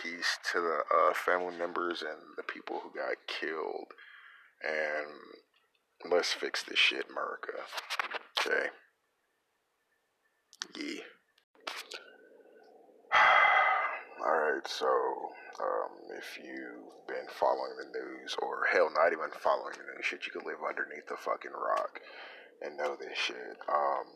peace 0.00 0.38
to 0.52 0.60
the 0.60 0.78
uh, 0.94 1.14
family 1.14 1.56
members 1.56 2.02
and 2.02 2.36
the 2.36 2.42
people 2.42 2.80
who 2.80 2.90
got 2.98 3.16
killed. 3.26 3.92
And 4.62 6.12
let's 6.12 6.32
fix 6.32 6.62
this 6.62 6.78
shit, 6.78 7.06
America. 7.10 7.52
Okay. 8.38 8.68
Yeah. 10.76 11.02
Alright, 14.24 14.68
so 14.68 14.86
um, 15.60 15.92
if 16.16 16.38
you've 16.38 17.06
been 17.08 17.26
following 17.28 17.74
the 17.76 17.98
news, 17.98 18.36
or 18.40 18.66
hell, 18.72 18.88
not 18.94 19.12
even 19.12 19.30
following 19.38 19.74
the 19.74 19.94
news, 19.94 20.04
shit, 20.04 20.24
you 20.26 20.32
could 20.32 20.46
live 20.46 20.62
underneath 20.66 21.06
the 21.08 21.16
fucking 21.16 21.50
rock 21.52 22.00
and 22.62 22.76
know 22.76 22.96
this 22.98 23.18
shit. 23.18 23.58
Um, 23.68 24.06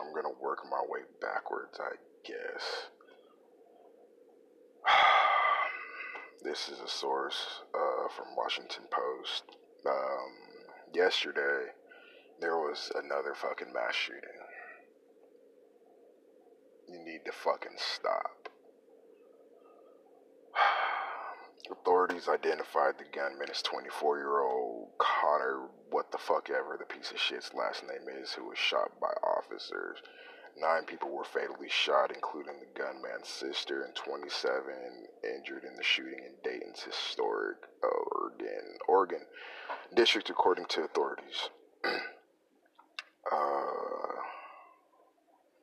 I'm 0.00 0.14
gonna 0.14 0.34
work 0.40 0.60
my 0.70 0.80
way 0.88 1.00
backwards, 1.20 1.78
I 1.78 1.96
guess. 2.26 2.88
this 6.42 6.68
is 6.68 6.80
a 6.80 6.88
source 6.88 7.62
uh, 7.74 8.08
from 8.08 8.36
Washington 8.36 8.84
Post. 8.90 9.44
Um, 9.86 10.32
yesterday, 10.94 11.72
there 12.40 12.56
was 12.56 12.90
another 12.94 13.34
fucking 13.34 13.72
mass 13.72 13.94
shooting. 13.94 14.20
You 16.88 16.98
need 17.04 17.20
to 17.26 17.32
fucking 17.32 17.76
stop. 17.76 18.48
Authorities 21.70 22.28
identified 22.28 22.94
the 22.98 23.04
gunman 23.16 23.48
as 23.50 23.62
24 23.62 24.18
year 24.18 24.40
old 24.42 24.90
Connor, 24.98 25.68
what 25.90 26.10
the 26.12 26.18
fuck 26.18 26.50
ever 26.50 26.76
the 26.78 26.84
piece 26.84 27.10
of 27.10 27.18
shit's 27.18 27.54
last 27.54 27.82
name 27.82 28.08
is, 28.22 28.32
who 28.32 28.48
was 28.48 28.58
shot 28.58 29.00
by 29.00 29.12
officers. 29.22 29.98
Nine 30.56 30.84
people 30.84 31.10
were 31.10 31.24
fatally 31.24 31.68
shot, 31.68 32.12
including 32.14 32.54
the 32.60 32.80
gunman's 32.80 33.28
sister, 33.28 33.82
and 33.82 33.94
27 33.94 34.62
injured 35.24 35.64
in 35.64 35.74
the 35.76 35.82
shooting 35.82 36.20
in 36.24 36.34
Dayton's 36.44 36.82
historic 36.82 37.56
Oregon, 37.82 38.78
Oregon 38.86 39.20
district, 39.94 40.30
according 40.30 40.66
to 40.66 40.82
authorities. 40.82 41.50
uh, 41.84 41.88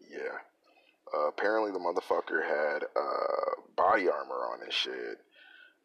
yeah. 0.10 0.40
Uh, 1.14 1.28
apparently, 1.28 1.72
the 1.72 1.80
motherfucker 1.80 2.44
had 2.44 2.84
uh, 2.96 3.62
body 3.76 4.08
armor 4.10 4.48
on 4.54 4.66
his 4.66 4.74
shit 4.74 5.20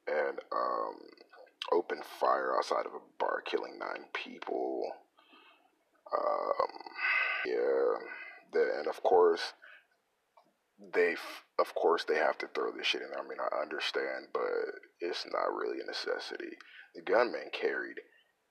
and 0.07 0.39
um, 0.53 0.97
opened 1.73 2.05
fire 2.21 2.55
outside 2.57 2.87
of 2.87 2.93
a 2.93 3.01
bar, 3.19 3.43
killing 3.47 3.79
nine 3.79 4.05
people. 4.13 4.93
Um, 6.13 6.69
yeah, 7.47 7.95
and 8.53 8.87
of 8.87 9.03
course, 9.03 9.55
they 10.93 11.17
of 11.59 11.75
course 11.75 12.05
they 12.05 12.17
have 12.17 12.37
to 12.39 12.49
throw 12.49 12.73
this 12.73 12.87
shit 12.87 13.03
in 13.03 13.11
there. 13.11 13.21
I 13.21 13.29
mean, 13.29 13.39
I 13.41 13.63
understand, 13.63 14.29
but 14.33 14.43
it's 15.01 15.27
not 15.33 15.55
really 15.55 15.81
a 15.81 15.87
necessity. 15.87 16.57
The 16.95 17.03
gunman 17.03 17.51
carried 17.53 18.01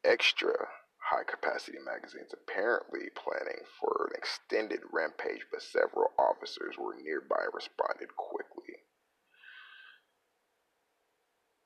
extra 0.04 0.54
high 0.98 1.24
capacity 1.24 1.78
magazines, 1.84 2.34
apparently 2.34 3.10
planning 3.16 3.64
for 3.80 4.10
an 4.10 4.16
extended 4.18 4.82
rampage, 4.92 5.46
but 5.52 5.62
several 5.62 6.12
officers 6.18 6.78
were 6.78 6.96
nearby 6.96 7.44
and 7.44 7.54
responded 7.54 8.16
quickly. 8.16 8.76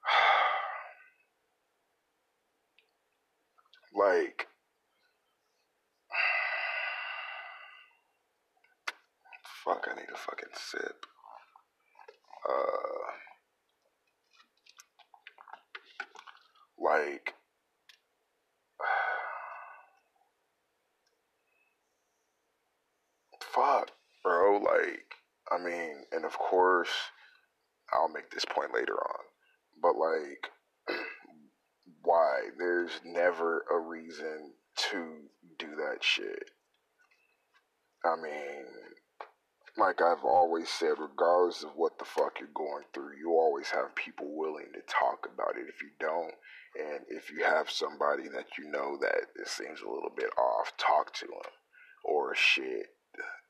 like 3.94 4.48
fuck 9.68 9.88
I 9.92 9.96
need 9.96 10.10
a 10.14 10.18
fucking 10.18 10.54
sip. 10.56 11.06
Uh 12.48 12.54
like 16.80 17.34
fuck 23.42 23.92
bro 24.24 24.60
like 24.60 25.16
I 25.52 25.58
mean 25.58 26.06
and 26.12 26.24
of 26.24 26.38
course 26.38 26.92
I'll 27.92 28.10
make 28.10 28.30
this 28.32 28.46
point 28.46 28.74
later 28.74 28.94
on 28.94 29.28
but 29.82 29.96
like, 29.96 30.50
why? 32.02 32.50
There's 32.58 33.00
never 33.06 33.64
a 33.72 33.80
reason 33.80 34.54
to 34.90 35.18
do 35.60 35.76
that 35.76 36.04
shit. 36.04 36.52
I 38.06 38.16
mean, 38.16 38.66
like 39.78 40.02
I've 40.02 40.24
always 40.24 40.70
said, 40.70 40.96
regardless 41.00 41.64
of 41.64 41.72
what 41.76 42.00
the 42.00 42.06
fuck 42.06 42.40
you're 42.40 42.50
going 42.54 42.84
through, 42.94 43.18
you 43.18 43.32
always 43.32 43.70
have 43.70 43.96
people 43.96 44.36
willing 44.36 44.72
to 44.74 44.82
talk 44.88 45.28
about 45.32 45.58
it. 45.58 45.68
If 45.70 45.82
you 45.82 45.90
don't, 46.00 46.34
and 46.80 47.02
if 47.10 47.32
you 47.32 47.44
have 47.44 47.70
somebody 47.70 48.24
that 48.30 48.58
you 48.58 48.70
know 48.70 48.98
that 49.02 49.30
it 49.36 49.48
seems 49.48 49.82
a 49.82 49.90
little 49.90 50.12
bit 50.16 50.30
off, 50.38 50.76
talk 50.78 51.14
to 51.16 51.28
them. 51.28 51.52
Or 52.04 52.34
shit, 52.36 52.88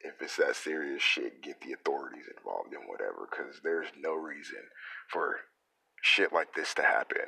if 0.02 0.22
it's 0.22 0.38
that 0.38 0.56
serious 0.56 1.02
shit, 1.02 1.42
get 1.42 1.62
the 1.62 1.74
authorities 1.74 2.26
involved 2.38 2.74
in 2.74 2.88
whatever, 2.88 3.28
because 3.30 3.60
there's 3.64 3.88
no 4.00 4.14
reason 4.14 4.64
for 5.10 5.38
shit 6.02 6.34
like 6.34 6.54
this 6.56 6.74
to 6.76 6.82
happen 6.82 7.28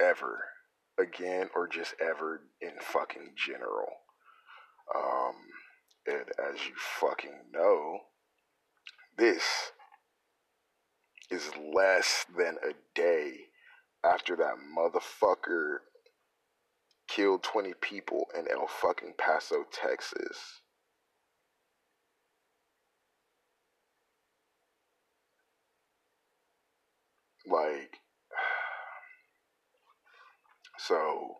ever 0.00 0.44
again 0.98 1.48
or 1.54 1.68
just 1.68 1.94
ever 2.00 2.42
in 2.60 2.72
fucking 2.80 3.32
general. 3.36 3.88
Um, 4.94 5.34
and 6.06 6.24
as 6.38 6.66
you 6.66 6.74
fucking 6.76 7.52
know, 7.52 7.98
this 9.18 9.72
is 11.30 11.50
less 11.74 12.24
than 12.36 12.56
a 12.62 12.72
day 12.94 13.32
after 14.04 14.36
that 14.36 14.54
motherfucker 14.76 15.78
killed 17.08 17.42
20 17.42 17.74
people 17.80 18.26
in 18.38 18.46
El 18.50 18.66
fucking 18.66 19.14
Paso, 19.18 19.64
Texas. 19.72 20.60
Like, 27.50 27.98
so 30.78 31.38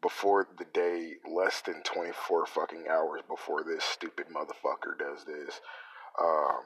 before 0.00 0.46
the 0.58 0.66
day, 0.72 1.14
less 1.30 1.60
than 1.60 1.82
24 1.82 2.46
fucking 2.46 2.84
hours 2.90 3.20
before 3.28 3.62
this 3.64 3.84
stupid 3.84 4.26
motherfucker 4.28 4.98
does 4.98 5.24
this, 5.24 5.60
um, 6.20 6.62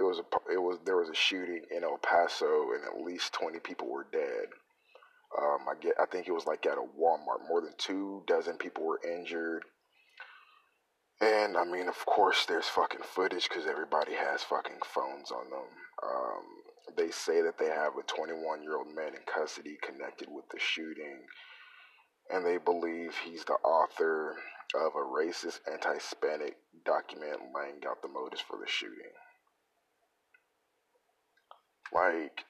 it 0.00 0.02
was 0.02 0.18
a 0.18 0.24
it 0.50 0.56
was 0.56 0.78
there 0.86 0.96
was 0.96 1.10
a 1.10 1.14
shooting 1.14 1.60
in 1.70 1.84
El 1.84 1.98
Paso 1.98 2.72
and 2.72 2.82
at 2.84 3.04
least 3.04 3.34
20 3.34 3.58
people 3.60 3.86
were 3.86 4.06
dead. 4.10 4.48
Um, 5.38 5.58
I 5.68 5.74
get 5.78 5.92
I 6.00 6.06
think 6.06 6.26
it 6.26 6.32
was 6.32 6.46
like 6.46 6.64
at 6.64 6.78
a 6.78 6.86
Walmart. 6.98 7.46
More 7.46 7.60
than 7.60 7.74
two 7.76 8.22
dozen 8.26 8.56
people 8.56 8.86
were 8.86 9.00
injured. 9.06 9.64
And 11.20 11.58
I 11.58 11.64
mean, 11.64 11.86
of 11.86 12.06
course, 12.06 12.46
there's 12.46 12.66
fucking 12.66 13.02
footage 13.02 13.46
because 13.46 13.66
everybody 13.66 14.14
has 14.14 14.42
fucking 14.42 14.80
phones 14.86 15.30
on 15.30 15.50
them. 15.50 15.68
Um, 16.02 16.96
they 16.96 17.10
say 17.10 17.42
that 17.42 17.58
they 17.58 17.68
have 17.68 17.92
a 17.98 18.02
21 18.02 18.62
year 18.62 18.78
old 18.78 18.94
man 18.94 19.12
in 19.12 19.20
custody 19.26 19.76
connected 19.82 20.28
with 20.30 20.48
the 20.50 20.58
shooting, 20.58 21.20
and 22.30 22.46
they 22.46 22.56
believe 22.56 23.14
he's 23.22 23.44
the 23.44 23.60
author 23.68 24.34
of 24.74 24.92
a 24.94 25.04
racist 25.04 25.60
anti 25.70 25.92
Hispanic 25.92 26.56
document 26.86 27.36
laying 27.54 27.84
out 27.86 28.00
the 28.00 28.08
motives 28.08 28.40
for 28.40 28.58
the 28.58 28.66
shooting. 28.66 29.12
Like, 31.92 32.44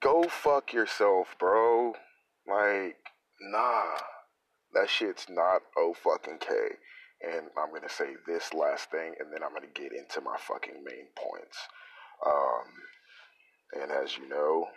go 0.00 0.24
fuck 0.24 0.72
yourself, 0.72 1.34
bro. 1.38 1.94
Like, 2.46 2.96
nah. 3.40 3.96
That 4.72 4.88
shit's 4.88 5.26
not 5.28 5.62
oh 5.76 5.94
fucking 5.94 6.38
K. 6.38 6.54
And 7.22 7.48
I'm 7.58 7.72
gonna 7.74 7.88
say 7.88 8.14
this 8.26 8.54
last 8.54 8.90
thing, 8.90 9.14
and 9.18 9.32
then 9.32 9.42
I'm 9.42 9.52
gonna 9.52 9.66
get 9.74 9.92
into 9.92 10.20
my 10.20 10.36
fucking 10.38 10.84
main 10.84 11.08
points. 11.16 11.58
Um, 12.24 13.82
and 13.82 13.90
as 13.90 14.16
you 14.16 14.28
know, 14.28 14.68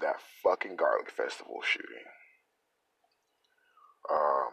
that 0.00 0.16
fucking 0.42 0.76
Garlic 0.76 1.10
Festival 1.10 1.60
shooting. 1.62 2.04
Um, 4.10 4.52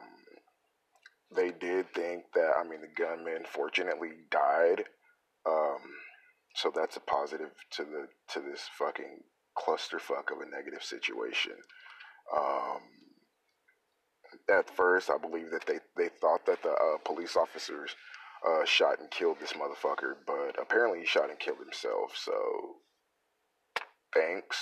they 1.36 1.52
did 1.52 1.94
think 1.94 2.24
that, 2.34 2.54
I 2.58 2.68
mean, 2.68 2.82
the 2.82 2.88
gunman 2.88 3.44
fortunately 3.46 4.12
died. 4.32 4.86
Um, 5.50 5.82
so 6.56 6.72
that's 6.76 6.98
a 6.98 7.02
positive 7.02 7.52
to 7.72 7.84
the 7.84 8.08
to 8.34 8.40
this 8.42 8.62
fucking 8.78 9.22
clusterfuck 9.58 10.32
of 10.32 10.42
a 10.46 10.50
negative 10.50 10.84
situation. 10.84 11.54
Um, 12.36 12.82
at 14.50 14.70
first, 14.76 15.10
I 15.10 15.18
believe 15.18 15.52
that 15.52 15.66
they, 15.66 15.80
they 15.98 16.10
thought 16.22 16.46
that 16.46 16.62
the 16.62 16.72
uh, 16.72 16.98
police 17.04 17.36
officers 17.36 17.96
uh, 18.48 18.66
shot 18.66 19.00
and 19.00 19.10
killed 19.10 19.38
this 19.40 19.54
motherfucker, 19.54 20.14
but 20.26 20.56
apparently 20.62 21.00
he 21.00 21.06
shot 21.06 21.30
and 21.30 21.40
killed 21.40 21.60
himself. 21.60 22.16
So, 22.16 22.34
thanks, 24.14 24.58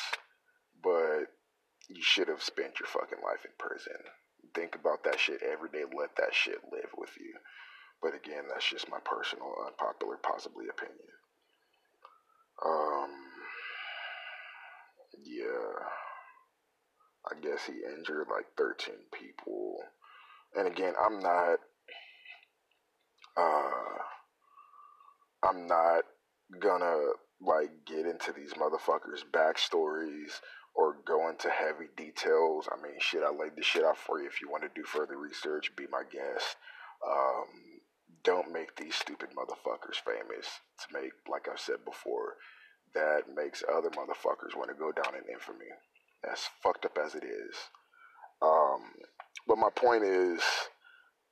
but 0.82 1.28
you 1.90 2.02
should 2.02 2.28
have 2.28 2.42
spent 2.44 2.80
your 2.80 2.88
fucking 2.88 3.20
life 3.24 3.46
in 3.46 3.52
prison. 3.60 3.98
Think 4.56 4.76
about 4.76 5.04
that 5.04 5.20
shit 5.20 5.42
every 5.44 5.70
day. 5.70 5.84
Let 5.98 6.16
that 6.18 6.34
shit 6.34 6.60
live 6.72 6.90
with 6.98 7.12
you. 7.20 7.34
But 8.02 8.14
again, 8.16 8.44
that's 8.50 8.70
just 8.70 8.90
my 8.90 9.00
personal, 9.04 9.54
unpopular, 9.66 10.18
possibly 10.22 10.66
opinion. 10.70 11.10
Um, 12.64 13.10
yeah. 15.24 15.86
I 17.30 17.40
guess 17.42 17.66
he 17.66 17.74
injured 17.98 18.28
like 18.32 18.46
13 18.58 18.96
people. 19.14 19.80
And 20.56 20.68
again, 20.68 20.94
I'm 21.00 21.20
not 21.20 21.60
uh 23.36 23.98
I'm 25.44 25.68
not 25.68 26.04
gonna 26.60 26.98
like 27.42 27.86
get 27.86 28.06
into 28.06 28.32
these 28.34 28.54
motherfuckers' 28.54 29.24
backstories 29.32 30.40
or 30.74 30.98
go 31.06 31.30
into 31.30 31.50
heavy 31.50 31.88
details. 31.96 32.68
I 32.72 32.82
mean, 32.82 33.00
shit, 33.00 33.24
I 33.24 33.32
laid 33.32 33.56
the 33.56 33.64
shit 33.64 33.84
out 33.84 33.98
for 33.98 34.20
you. 34.20 34.28
If 34.28 34.42
you 34.42 34.50
want 34.50 34.64
to 34.64 34.70
do 34.74 34.84
further 34.86 35.18
research, 35.18 35.76
be 35.76 35.86
my 35.92 36.04
guest. 36.12 36.56
Um, 37.06 37.48
don't 38.28 38.52
make 38.52 38.76
these 38.76 38.94
stupid 38.94 39.30
motherfuckers 39.30 39.96
famous 40.06 40.48
to 40.78 41.02
make, 41.02 41.14
like 41.32 41.48
I've 41.50 41.62
said 41.62 41.86
before, 41.86 42.34
that 42.94 43.22
makes 43.34 43.64
other 43.74 43.90
motherfuckers 43.92 44.54
want 44.54 44.68
to 44.68 44.76
go 44.76 44.92
down 44.92 45.16
in 45.16 45.34
infamy 45.34 45.72
as 46.30 46.42
fucked 46.62 46.84
up 46.84 46.98
as 47.02 47.16
it 47.16 47.24
is. 47.24 47.56
Um, 48.42 48.82
but 49.48 49.58
my 49.58 49.70
point 49.74 50.04
is, 50.04 50.42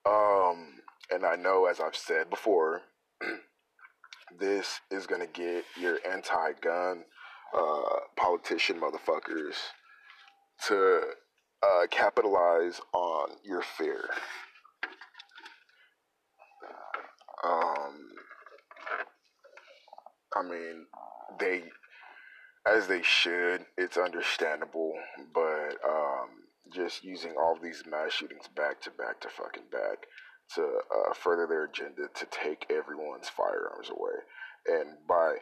um, 0.08 0.80
and 1.10 1.26
I 1.26 1.36
know 1.36 1.66
as 1.66 1.80
I've 1.80 1.94
said 1.94 2.30
before, 2.30 2.80
this 4.40 4.80
is 4.90 5.06
gonna 5.06 5.26
get 5.26 5.66
your 5.78 5.98
anti-gun 6.10 7.04
uh, 7.54 7.96
politician 8.16 8.80
motherfuckers 8.80 9.56
to 10.68 11.02
uh, 11.62 11.86
capitalize 11.90 12.80
on 12.94 13.32
your 13.44 13.60
fear. 13.60 14.08
Um, 17.46 18.10
I 20.34 20.42
mean, 20.42 20.86
they 21.38 21.62
as 22.66 22.86
they 22.86 23.02
should. 23.02 23.64
It's 23.78 23.96
understandable, 23.96 24.92
but 25.32 25.76
um, 25.88 26.28
just 26.72 27.04
using 27.04 27.34
all 27.38 27.56
these 27.62 27.84
mass 27.88 28.12
shootings 28.12 28.48
back 28.48 28.80
to 28.82 28.90
back 28.90 29.20
to 29.20 29.28
fucking 29.28 29.64
back 29.70 30.06
to 30.54 30.62
uh, 30.62 31.14
further 31.14 31.46
their 31.46 31.64
agenda 31.64 32.08
to 32.14 32.26
take 32.30 32.66
everyone's 32.70 33.28
firearms 33.28 33.90
away, 33.90 34.78
and 34.80 34.96
by 35.08 35.36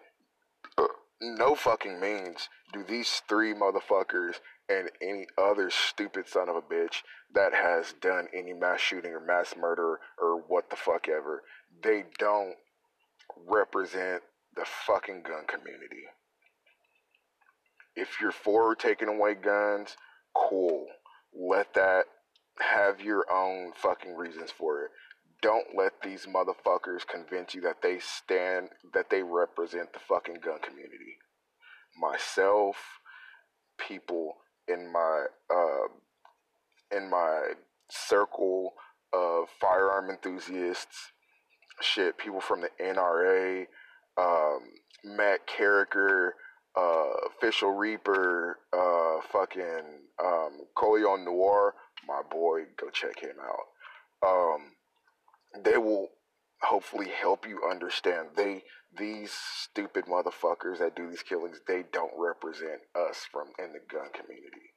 uh, 0.78 0.86
no 1.24 1.54
fucking 1.54 2.00
means 2.00 2.48
do 2.72 2.84
these 2.84 3.22
three 3.28 3.54
motherfuckers 3.54 4.36
and 4.68 4.90
any 5.02 5.26
other 5.36 5.70
stupid 5.70 6.28
son 6.28 6.48
of 6.48 6.56
a 6.56 6.62
bitch 6.62 7.02
that 7.32 7.52
has 7.52 7.94
done 8.00 8.28
any 8.34 8.52
mass 8.52 8.80
shooting 8.80 9.12
or 9.12 9.20
mass 9.20 9.54
murder 9.56 9.98
or 10.20 10.42
what 10.48 10.70
the 10.70 10.76
fuck 10.76 11.08
ever, 11.08 11.42
they 11.82 12.04
don't 12.18 12.54
represent 13.46 14.22
the 14.56 14.64
fucking 14.86 15.22
gun 15.22 15.46
community. 15.46 16.04
If 17.96 18.20
you're 18.20 18.32
for 18.32 18.74
taking 18.74 19.08
away 19.08 19.34
guns, 19.34 19.96
cool. 20.34 20.86
Let 21.32 21.74
that 21.74 22.04
have 22.60 23.00
your 23.00 23.24
own 23.32 23.72
fucking 23.76 24.14
reasons 24.14 24.50
for 24.50 24.84
it. 24.84 24.90
Don't 25.42 25.76
let 25.76 25.92
these 26.02 26.26
motherfuckers 26.26 27.06
convince 27.06 27.54
you 27.54 27.60
that 27.62 27.82
they 27.82 27.98
stand, 27.98 28.70
that 28.92 29.10
they 29.10 29.22
represent 29.22 29.92
the 29.92 29.98
fucking 29.98 30.36
gun 30.44 30.58
community. 30.60 31.18
Myself, 32.00 32.76
people 33.78 34.36
in 34.68 34.90
my, 34.92 35.26
uh, 35.50 36.96
in 36.96 37.10
my 37.10 37.52
circle 37.90 38.74
of 39.12 39.48
firearm 39.60 40.10
enthusiasts, 40.10 41.12
shit, 41.80 42.18
people 42.18 42.40
from 42.40 42.62
the 42.62 42.70
NRA, 42.80 43.66
um, 44.16 44.60
Matt 45.04 45.40
Carriker, 45.46 46.30
uh, 46.76 47.10
Official 47.28 47.72
Reaper, 47.72 48.58
uh, 48.72 49.20
fucking 49.30 50.00
um, 50.24 50.60
Colion 50.76 51.24
Noir, 51.24 51.74
my 52.06 52.22
boy, 52.30 52.62
go 52.76 52.90
check 52.90 53.20
him 53.20 53.36
out. 53.40 54.26
Um, 54.26 54.72
they 55.62 55.76
will 55.76 56.08
hopefully 56.62 57.08
help 57.08 57.46
you 57.46 57.60
understand. 57.68 58.28
They 58.36 58.62
these 58.96 59.32
stupid 59.32 60.04
motherfuckers 60.06 60.78
that 60.78 60.94
do 60.94 61.10
these 61.10 61.22
killings, 61.22 61.60
they 61.66 61.84
don't 61.92 62.12
represent 62.16 62.80
us 62.94 63.26
from 63.30 63.48
in 63.58 63.72
the 63.72 63.80
gun 63.90 64.08
community. 64.12 64.70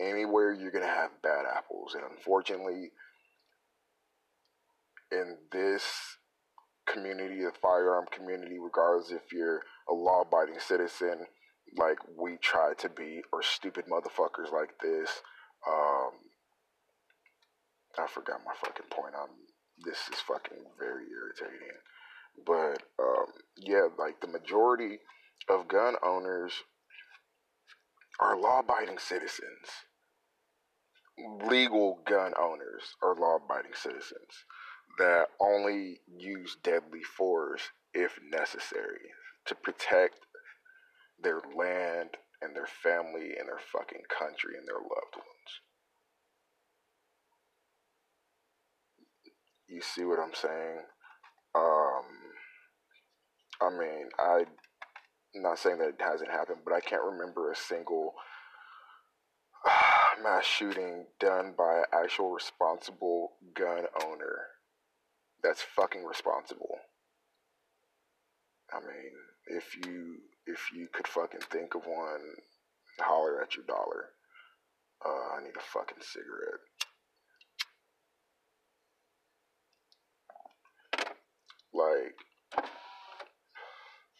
Anywhere 0.00 0.52
you're 0.52 0.70
gonna 0.70 0.86
have 0.86 1.10
bad 1.22 1.44
apples, 1.44 1.94
and 1.94 2.04
unfortunately, 2.10 2.92
in 5.10 5.36
this 5.52 5.84
community, 6.86 7.44
the 7.44 7.52
firearm 7.60 8.06
community, 8.10 8.58
regardless 8.58 9.10
if 9.10 9.32
you're 9.32 9.62
a 9.88 9.92
law-abiding 9.92 10.58
citizen, 10.58 11.26
like 11.76 11.98
we 12.16 12.36
try 12.38 12.72
to 12.78 12.88
be, 12.88 13.22
or 13.32 13.42
stupid 13.42 13.84
motherfuckers 13.86 14.52
like 14.52 14.78
this. 14.80 15.10
Um, 15.66 16.12
I 17.98 18.06
forgot 18.06 18.40
my 18.46 18.54
fucking 18.54 18.86
point. 18.90 19.14
I'm. 19.18 19.30
This 19.84 20.08
is 20.12 20.20
fucking 20.20 20.58
very 20.78 21.04
irritating. 21.10 21.76
But 22.46 22.82
um, 22.98 23.26
yeah, 23.56 23.88
like 23.98 24.20
the 24.20 24.26
majority 24.26 24.98
of 25.48 25.68
gun 25.68 25.94
owners 26.04 26.52
are 28.20 28.38
law 28.38 28.60
abiding 28.60 28.98
citizens. 28.98 29.86
Legal 31.48 32.00
gun 32.06 32.32
owners 32.40 32.94
are 33.02 33.14
law 33.14 33.36
abiding 33.36 33.72
citizens 33.74 34.44
that 34.98 35.28
only 35.40 36.00
use 36.06 36.56
deadly 36.62 37.02
force 37.02 37.62
if 37.94 38.18
necessary 38.32 39.10
to 39.46 39.54
protect 39.54 40.20
their 41.20 41.40
land 41.56 42.10
and 42.40 42.54
their 42.54 42.66
family 42.66 43.34
and 43.38 43.48
their 43.48 43.60
fucking 43.72 44.02
country 44.08 44.54
and 44.56 44.66
their 44.66 44.76
loved 44.76 45.16
ones. 45.16 45.50
You 49.68 49.82
see 49.82 50.04
what 50.04 50.18
I'm 50.18 50.34
saying? 50.34 50.78
Um, 51.54 52.04
I 53.60 53.70
mean, 53.70 54.08
I, 54.18 54.44
am 55.36 55.42
not 55.42 55.58
saying 55.58 55.78
that 55.78 55.88
it 55.88 56.00
hasn't 56.00 56.30
happened, 56.30 56.60
but 56.64 56.72
I 56.72 56.80
can't 56.80 57.02
remember 57.02 57.52
a 57.52 57.56
single 57.56 58.14
mass 60.22 60.44
shooting 60.44 61.06
done 61.20 61.54
by 61.56 61.78
an 61.78 61.84
actual 61.92 62.30
responsible 62.30 63.32
gun 63.54 63.84
owner 64.04 64.46
that's 65.42 65.62
fucking 65.62 66.04
responsible. 66.04 66.78
I 68.72 68.80
mean, 68.80 69.12
if 69.46 69.76
you 69.84 70.16
if 70.46 70.70
you 70.74 70.88
could 70.92 71.06
fucking 71.06 71.40
think 71.50 71.74
of 71.74 71.86
one, 71.86 72.22
holler 73.00 73.42
at 73.42 73.54
your 73.54 73.64
dollar. 73.66 74.10
Uh, 75.04 75.36
I 75.36 75.42
need 75.42 75.56
a 75.56 75.60
fucking 75.60 75.98
cigarette. 76.00 76.60
Like, 81.78 82.64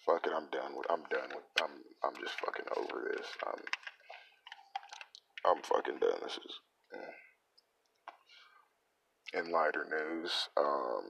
fuck 0.07 0.25
it, 0.27 0.33
I'm 0.33 0.49
done 0.53 0.77
with. 0.77 0.87
I'm 0.91 1.03
done 1.11 1.29
with. 1.35 1.45
I'm. 1.61 1.71
I'm 2.05 2.15
just 2.23 2.39
fucking 2.39 2.67
over 2.77 3.11
this. 3.17 3.27
I'm. 3.45 3.63
I'm 5.45 5.63
fucking 5.63 5.99
done. 5.99 6.21
This 6.23 6.39
is. 6.39 6.61
In 9.35 9.51
lighter 9.51 9.87
news, 9.91 10.49
um, 10.57 11.05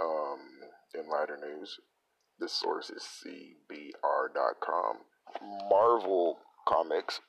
um, 0.00 0.40
in 0.94 1.08
lighter 1.08 1.38
news, 1.40 1.78
this 2.40 2.52
source 2.52 2.90
is 2.90 3.02
CBR.com. 3.24 4.96
Marvel 5.70 6.38
Comics 6.66 7.20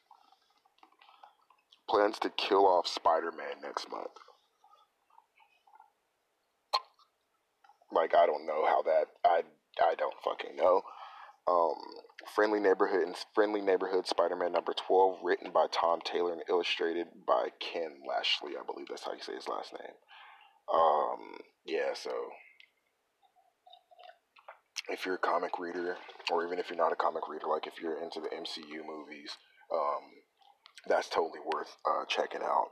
plans 1.87 2.19
to 2.19 2.29
kill 2.31 2.65
off 2.65 2.87
Spider 2.87 3.31
Man 3.31 3.61
next 3.61 3.89
month. 3.89 4.11
Like 7.91 8.15
I 8.15 8.25
don't 8.25 8.45
know 8.45 8.65
how 8.65 8.81
that 8.83 9.05
I 9.25 9.41
I 9.81 9.95
don't 9.95 10.15
fucking 10.23 10.55
know. 10.55 10.81
Um, 11.47 11.75
Friendly 12.35 12.59
Neighborhood 12.59 13.01
and 13.01 13.15
Friendly 13.33 13.61
Neighborhood 13.61 14.05
Spider-Man 14.05 14.51
number 14.51 14.73
12 14.73 15.19
written 15.23 15.51
by 15.51 15.65
Tom 15.71 15.99
Taylor 16.03 16.33
and 16.33 16.43
illustrated 16.47 17.07
by 17.25 17.47
Ken 17.59 18.01
Lashley, 18.07 18.51
I 18.59 18.63
believe 18.65 18.87
that's 18.87 19.05
how 19.05 19.13
you 19.13 19.21
say 19.21 19.33
his 19.33 19.47
last 19.47 19.73
name. 19.73 19.93
Um, 20.71 21.39
yeah, 21.65 21.93
so 21.95 22.11
if 24.89 25.05
you're 25.05 25.15
a 25.15 25.19
comic 25.19 25.57
reader 25.59 25.97
or 26.31 26.45
even 26.45 26.59
if 26.59 26.69
you're 26.69 26.77
not 26.77 26.91
a 26.91 26.95
comic 26.95 27.27
reader 27.27 27.47
like 27.47 27.65
if 27.65 27.81
you're 27.81 28.01
into 28.03 28.19
the 28.19 28.29
MCU 28.29 28.85
movies, 28.85 29.31
um, 29.73 30.03
that's 30.87 31.09
totally 31.09 31.39
worth 31.45 31.75
uh, 31.89 32.05
checking 32.07 32.41
out. 32.41 32.69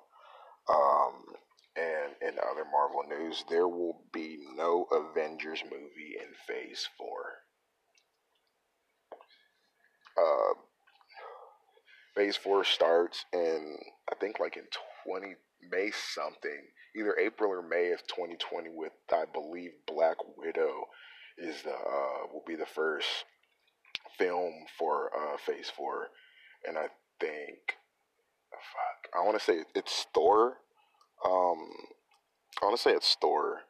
Um, 0.70 1.24
and 1.78 2.14
in 2.22 2.40
other 2.40 2.66
Marvel 2.72 3.04
news, 3.08 3.44
there 3.50 3.68
will 3.68 4.02
be 4.12 4.40
no 4.56 4.88
Avengers 4.92 5.64
movie 5.64 6.16
in 6.20 6.34
Phase 6.48 6.90
4. 6.98 7.08
Uh, 10.18 10.54
phase 12.16 12.36
4 12.36 12.64
starts 12.64 13.26
in, 13.32 13.78
I 14.12 14.16
think, 14.16 14.40
like 14.40 14.58
in 14.58 14.64
20, 15.06 15.36
May 15.72 15.92
something, 15.92 16.68
either 16.96 17.16
April 17.20 17.52
or 17.52 17.62
May 17.62 17.92
of 17.92 18.02
2020, 18.08 18.70
with, 18.74 18.94
I 19.12 19.26
believe, 19.32 19.72
Black 19.88 20.18
Widow 20.36 20.86
is 21.38 21.62
the, 21.62 21.74
uh, 21.74 22.28
will 22.34 22.44
be 22.48 22.56
the 22.56 22.66
first 22.66 23.08
film 24.18 24.54
for 24.80 25.12
uh, 25.16 25.38
Phase 25.38 25.72
4. 25.76 26.08
And 26.68 26.78
I 26.78 26.88
think, 27.20 27.60
fuck, 28.52 29.12
I 29.16 29.24
want 29.24 29.38
to 29.38 29.44
say 29.44 29.64
it's 29.76 30.08
Thor 30.16 30.58
um, 31.26 31.70
I 32.62 32.66
want 32.66 32.78
to 32.78 32.82
say 32.82 32.92
it's 32.92 33.16
Thor. 33.20 33.62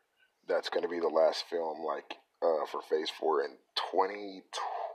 That's 0.48 0.70
going 0.70 0.84
to 0.84 0.90
be 0.90 1.00
the 1.00 1.08
last 1.08 1.46
film, 1.50 1.84
like 1.86 2.16
uh, 2.42 2.66
for 2.72 2.82
Phase 2.82 3.10
Four 3.10 3.44
in 3.44 3.58
twenty 3.76 4.44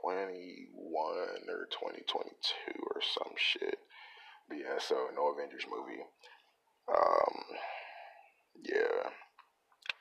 twenty 0.01 0.67
one 0.73 1.47
or 1.49 1.67
twenty 1.71 2.03
twenty 2.07 2.31
two 2.41 2.79
or 2.95 3.01
some 3.01 3.33
shit. 3.37 3.77
But 4.49 4.57
yeah, 4.57 4.79
so 4.79 5.07
no 5.15 5.31
Avengers 5.31 5.65
movie. 5.69 6.01
Um, 6.89 7.43
yeah, 8.63 9.09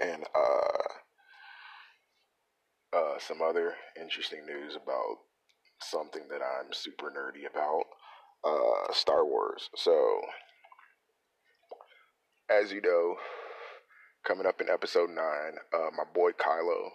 and 0.01 0.25
uh, 0.35 0.93
uh, 2.97 3.19
some 3.19 3.43
other 3.43 3.75
interesting 4.01 4.45
news 4.47 4.75
about 4.75 5.17
something 5.81 6.23
that 6.31 6.41
I'm 6.43 6.73
super 6.73 7.11
nerdy 7.11 7.51
about. 7.51 7.85
Uh, 8.45 8.93
Star 8.93 9.25
Wars. 9.25 9.71
So 9.77 10.21
as 12.53 12.73
you 12.73 12.81
know, 12.81 13.17
coming 14.27 14.47
up 14.47 14.61
in 14.61 14.69
episode 14.69 15.11
nine, 15.11 15.57
uh, 15.73 15.91
my 15.97 16.05
boy 16.13 16.33
Kylo, 16.33 16.91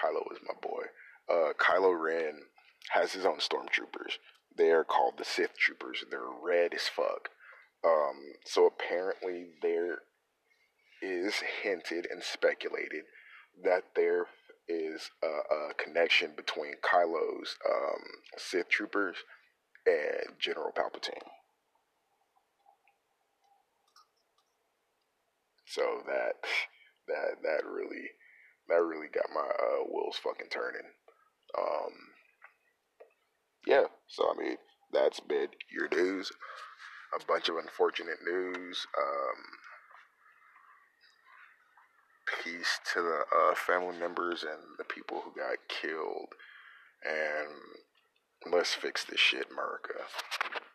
Kylo 0.00 0.32
is 0.32 0.38
my 0.46 0.54
boy. 0.62 0.82
Uh, 1.28 1.52
Kylo 1.58 1.98
Ren 1.98 2.42
has 2.90 3.12
his 3.12 3.26
own 3.26 3.38
stormtroopers. 3.38 4.14
They 4.56 4.70
are 4.70 4.84
called 4.84 5.14
the 5.18 5.24
Sith 5.24 5.56
Troopers. 5.58 6.04
They're 6.10 6.20
red 6.42 6.74
as 6.74 6.88
fuck. 6.88 7.28
Um, 7.84 8.34
so 8.44 8.66
apparently 8.66 9.48
there 9.62 9.98
is 11.02 11.34
hinted 11.62 12.06
and 12.10 12.22
speculated 12.22 13.04
that 13.62 13.84
there 13.94 14.26
is 14.68 15.10
a, 15.22 15.26
a 15.26 15.74
connection 15.74 16.32
between 16.36 16.74
Kylo's 16.82 17.56
um, 17.68 18.02
Sith 18.36 18.68
Troopers 18.68 19.16
and 19.86 20.38
General 20.38 20.72
Palpatine. 20.72 21.22
So 25.70 26.02
that 26.06 26.34
that 27.08 27.42
that 27.42 27.66
really 27.66 28.10
that 28.68 28.82
really 28.82 29.08
got 29.12 29.26
my 29.34 29.40
uh, 29.40 29.84
wheels 29.84 30.20
fucking 30.22 30.48
turning. 30.50 30.88
Um, 31.56 31.92
yeah, 33.66 33.84
so 34.06 34.30
I 34.30 34.42
mean 34.42 34.56
that's 34.92 35.20
been 35.20 35.48
your 35.70 35.88
news. 35.88 36.32
A 37.18 37.24
bunch 37.24 37.48
of 37.48 37.56
unfortunate 37.56 38.18
news. 38.24 38.86
Um, 38.98 39.44
peace 42.44 42.80
to 42.92 43.00
the 43.02 43.20
uh, 43.34 43.54
family 43.54 43.98
members 43.98 44.42
and 44.42 44.60
the 44.78 44.84
people 44.84 45.22
who 45.22 45.32
got 45.38 45.56
killed. 45.68 46.34
And 47.04 48.52
let's 48.52 48.74
fix 48.74 49.04
this 49.04 49.20
shit, 49.20 49.48
America. 49.50 49.94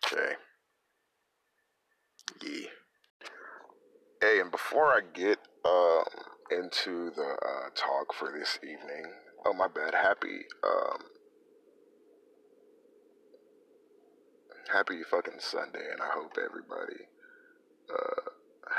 Okay. 0.06 0.34
Yeah. 2.42 2.83
Hey, 4.24 4.40
and 4.40 4.52
before 4.52 4.86
I 4.86 5.02
get 5.14 5.38
um, 5.66 6.06
into 6.50 7.12
the 7.12 7.36
uh, 7.46 7.70
talk 7.76 8.14
for 8.14 8.32
this 8.32 8.58
evening, 8.64 9.12
oh 9.46 9.52
my 9.52 9.68
bad, 9.68 9.94
happy, 9.94 10.46
um, 10.64 11.00
happy 14.72 15.04
fucking 15.12 15.40
Sunday, 15.40 15.84
and 15.92 16.02
I 16.02 16.08
hope 16.14 16.38
everybody 16.38 17.04
uh, 17.92 18.30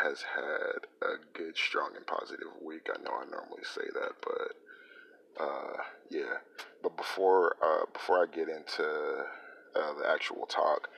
has 0.02 0.22
had 0.22 1.06
a 1.06 1.16
good, 1.34 1.58
strong, 1.58 1.90
and 1.94 2.06
positive 2.06 2.48
week. 2.64 2.88
I 2.88 3.02
know 3.02 3.10
I 3.10 3.26
normally 3.30 3.64
say 3.64 3.84
that, 3.92 4.12
but 4.22 5.44
uh, 5.44 5.76
yeah. 6.10 6.38
But 6.82 6.96
before 6.96 7.56
uh, 7.62 7.84
before 7.92 8.22
I 8.22 8.34
get 8.34 8.48
into 8.48 8.82
uh, 9.76 9.92
the 10.00 10.08
actual 10.10 10.46
talk, 10.46 10.88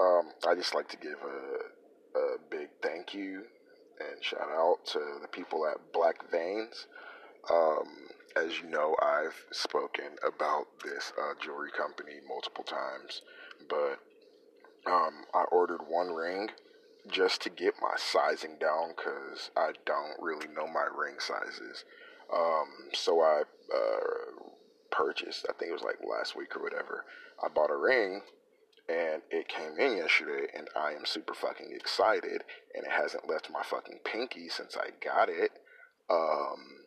um, 0.00 0.30
I 0.48 0.54
just 0.54 0.74
like 0.74 0.88
to 0.88 0.96
give 0.96 1.18
a 1.22 2.18
a 2.18 2.36
big 2.50 2.68
thank 2.82 3.12
you 3.12 3.42
and 4.10 4.22
shout 4.22 4.48
out 4.50 4.78
to 4.86 5.00
the 5.20 5.28
people 5.28 5.66
at 5.66 5.92
Black 5.92 6.30
Veins. 6.30 6.86
Um, 7.50 8.08
as 8.36 8.58
you 8.58 8.68
know, 8.68 8.96
I've 9.02 9.44
spoken 9.50 10.16
about 10.26 10.66
this 10.84 11.12
uh, 11.20 11.34
jewelry 11.40 11.70
company 11.76 12.14
multiple 12.26 12.64
times, 12.64 13.22
but 13.68 13.98
um, 14.90 15.24
I 15.34 15.44
ordered 15.50 15.82
one 15.88 16.12
ring 16.12 16.50
just 17.10 17.42
to 17.42 17.50
get 17.50 17.74
my 17.80 17.94
sizing 17.96 18.56
down 18.60 18.94
because 18.96 19.50
I 19.56 19.72
don't 19.84 20.20
really 20.20 20.46
know 20.48 20.66
my 20.66 20.86
ring 20.96 21.16
sizes. 21.18 21.84
Um, 22.32 22.68
so 22.94 23.20
I 23.20 23.42
uh, 23.74 24.48
purchased, 24.90 25.46
I 25.48 25.52
think 25.52 25.70
it 25.70 25.74
was 25.74 25.82
like 25.82 25.98
last 26.08 26.36
week 26.36 26.56
or 26.56 26.62
whatever, 26.62 27.04
I 27.42 27.48
bought 27.48 27.70
a 27.70 27.76
ring 27.76 28.22
and 28.92 29.22
it 29.30 29.48
came 29.48 29.78
in 29.78 29.96
yesterday 29.96 30.48
and 30.54 30.68
I 30.76 30.92
am 30.92 31.06
super 31.06 31.32
fucking 31.32 31.70
excited 31.74 32.44
and 32.74 32.84
it 32.84 32.90
hasn't 32.90 33.28
left 33.28 33.50
my 33.50 33.62
fucking 33.62 34.00
pinky 34.04 34.48
since 34.48 34.76
I 34.76 34.90
got 35.02 35.28
it. 35.30 35.52
Um, 36.10 36.84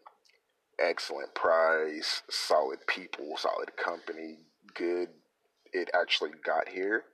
excellent 0.77 1.33
price, 1.33 2.21
solid 2.29 2.85
people, 2.87 3.37
solid 3.37 3.75
company, 3.75 4.37
good. 4.75 5.09
It 5.73 5.89
actually 5.93 6.31
got 6.45 6.69
here. 6.69 7.05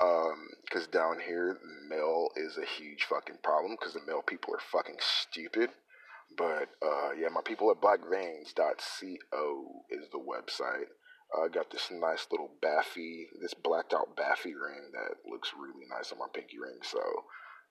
Um, 0.00 0.48
cause 0.72 0.86
down 0.86 1.18
here, 1.24 1.58
mail 1.88 2.30
is 2.36 2.56
a 2.56 2.64
huge 2.64 3.04
fucking 3.04 3.38
problem 3.42 3.76
because 3.78 3.92
the 3.94 4.00
mail 4.06 4.22
people 4.26 4.54
are 4.54 4.60
fucking 4.72 4.98
stupid. 4.98 5.70
But, 6.38 6.68
uh, 6.82 7.10
yeah, 7.18 7.28
my 7.28 7.42
people 7.44 7.70
at 7.70 7.82
blackveins.co 7.82 9.66
is 9.90 10.08
the 10.10 10.18
website. 10.18 10.88
I 11.32 11.46
uh, 11.46 11.48
got 11.48 11.70
this 11.70 11.88
nice 11.90 12.26
little 12.30 12.50
Baffy, 12.60 13.26
this 13.40 13.54
blacked 13.54 13.94
out 13.94 14.16
Baffy 14.16 14.54
ring 14.54 14.90
that 14.92 15.30
looks 15.30 15.52
really 15.58 15.86
nice 15.88 16.12
on 16.12 16.18
my 16.18 16.26
pinky 16.32 16.58
ring. 16.58 16.78
So 16.82 17.00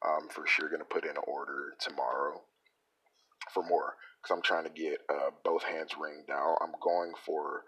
I'm 0.03 0.29
for 0.29 0.47
sure 0.47 0.69
going 0.69 0.79
to 0.81 0.85
put 0.85 1.03
in 1.03 1.11
an 1.11 1.23
order 1.27 1.73
tomorrow 1.79 2.41
for 3.53 3.63
more 3.63 3.95
because 4.21 4.35
I'm 4.35 4.41
trying 4.41 4.63
to 4.63 4.69
get 4.69 5.01
uh, 5.09 5.29
both 5.43 5.63
hands 5.63 5.91
ringed 5.99 6.29
out. 6.31 6.57
I'm 6.61 6.73
going 6.81 7.13
for, 7.23 7.63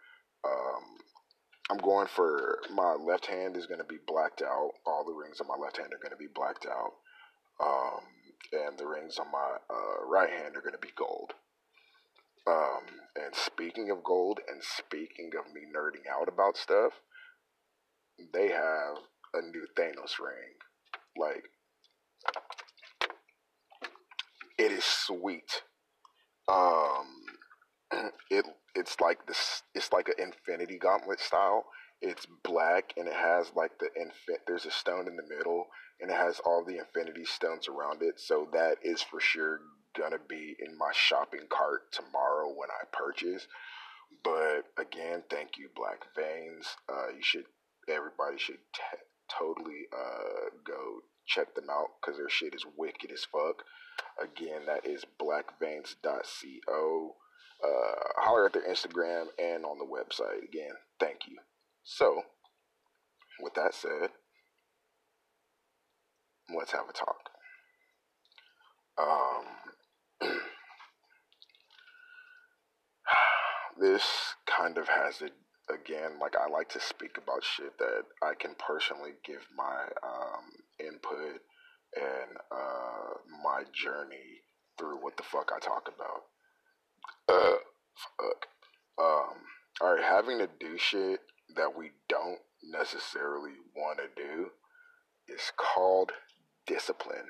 um, 0.45 0.83
I'm 1.69 1.77
going 1.77 2.07
for 2.07 2.59
my 2.73 2.93
left 2.93 3.27
hand 3.27 3.55
is 3.55 3.67
going 3.67 3.79
to 3.81 3.85
be 3.85 3.99
blacked 4.07 4.41
out. 4.41 4.71
All 4.85 5.05
the 5.05 5.13
rings 5.13 5.41
on 5.41 5.47
my 5.47 5.61
left 5.63 5.77
hand 5.77 5.93
are 5.93 6.01
going 6.01 6.11
to 6.11 6.17
be 6.17 6.31
blacked 6.33 6.65
out. 6.65 6.93
Um, 7.63 8.01
and 8.51 8.77
the 8.77 8.87
rings 8.87 9.19
on 9.19 9.31
my 9.31 9.57
uh, 9.69 10.05
right 10.07 10.29
hand 10.29 10.57
are 10.57 10.61
going 10.61 10.73
to 10.73 10.79
be 10.79 10.93
gold. 10.95 11.33
Um, 12.45 12.83
and 13.15 13.33
speaking 13.35 13.89
of 13.89 14.03
gold 14.03 14.39
and 14.47 14.61
speaking 14.61 15.31
of 15.39 15.53
me 15.53 15.61
nerding 15.61 16.09
out 16.11 16.27
about 16.27 16.57
stuff, 16.57 16.93
they 18.33 18.49
have 18.49 18.97
a 19.33 19.41
new 19.41 19.65
Thanos 19.77 20.19
ring. 20.19 20.55
Like, 21.17 21.43
it 24.57 24.71
is 24.71 24.83
sweet. 24.83 25.63
Um, 26.47 27.23
it 28.29 28.45
it's 28.75 28.99
like 28.99 29.25
this. 29.27 29.63
It's 29.75 29.91
like 29.91 30.09
an 30.09 30.15
Infinity 30.17 30.77
Gauntlet 30.77 31.19
style. 31.19 31.65
It's 32.01 32.25
black 32.43 32.93
and 32.97 33.07
it 33.07 33.13
has 33.13 33.51
like 33.55 33.71
the 33.79 33.87
infin. 33.97 34.37
There's 34.47 34.65
a 34.65 34.71
stone 34.71 35.07
in 35.07 35.15
the 35.15 35.35
middle 35.35 35.67
and 36.01 36.11
it 36.11 36.17
has 36.17 36.41
all 36.45 36.65
the 36.65 36.79
Infinity 36.79 37.25
Stones 37.25 37.67
around 37.67 38.01
it. 38.01 38.19
So 38.19 38.49
that 38.51 38.77
is 38.83 39.01
for 39.01 39.19
sure 39.21 39.61
gonna 39.97 40.19
be 40.27 40.55
in 40.59 40.77
my 40.77 40.91
shopping 40.93 41.47
cart 41.49 41.91
tomorrow 41.91 42.47
when 42.49 42.69
I 42.69 42.85
purchase. 42.91 43.47
But 44.23 44.65
again, 44.77 45.23
thank 45.29 45.57
you, 45.57 45.69
Black 45.75 46.05
Veins. 46.15 46.67
Uh, 46.89 47.09
you 47.15 47.23
should, 47.23 47.45
everybody 47.89 48.37
should 48.37 48.59
t- 48.73 48.81
totally 49.39 49.87
uh, 49.95 50.49
go 50.63 51.01
check 51.25 51.55
them 51.55 51.69
out 51.69 51.87
because 51.99 52.17
their 52.17 52.29
shit 52.29 52.53
is 52.53 52.65
wicked 52.77 53.11
as 53.11 53.25
fuck. 53.25 53.63
Again, 54.21 54.65
that 54.67 54.85
is 54.85 55.05
blackveins.co. 55.21 57.15
Uh, 57.63 58.21
holler 58.21 58.45
at 58.47 58.53
their 58.53 58.67
Instagram 58.69 59.25
and 59.39 59.63
on 59.63 59.77
the 59.79 59.85
website. 59.85 60.43
Again, 60.43 60.73
thank 60.99 61.27
you. 61.27 61.37
So, 61.83 62.23
with 63.39 63.53
that 63.55 63.73
said, 63.73 64.09
let's 66.55 66.71
have 66.71 66.89
a 66.89 66.93
talk. 66.93 67.29
Um, 68.97 69.45
this 73.79 74.35
kind 74.45 74.77
of 74.77 74.87
has 74.87 75.21
it 75.21 75.33
again 75.69 76.19
like 76.21 76.35
i 76.35 76.47
like 76.49 76.69
to 76.69 76.79
speak 76.79 77.17
about 77.17 77.43
shit 77.43 77.77
that 77.77 78.03
i 78.21 78.33
can 78.37 78.53
personally 78.59 79.11
give 79.25 79.47
my 79.55 79.83
um, 80.03 80.51
input 80.79 81.41
and 81.95 82.37
uh, 82.51 83.13
my 83.43 83.63
journey 83.73 84.41
through 84.77 84.97
what 84.97 85.17
the 85.17 85.23
fuck 85.23 85.51
i 85.55 85.59
talk 85.59 85.89
about. 85.95 86.23
Uh 87.29 87.57
fuck. 88.17 88.47
Um 88.97 89.37
all 89.81 89.95
right 89.95 90.03
having 90.03 90.39
to 90.39 90.49
do 90.59 90.77
shit 90.77 91.19
that 91.55 91.77
we 91.77 91.91
don't 92.09 92.39
necessarily 92.63 93.51
want 93.75 93.99
to 93.99 94.21
do 94.21 94.49
is 95.27 95.51
called 95.57 96.11
discipline. 96.65 97.27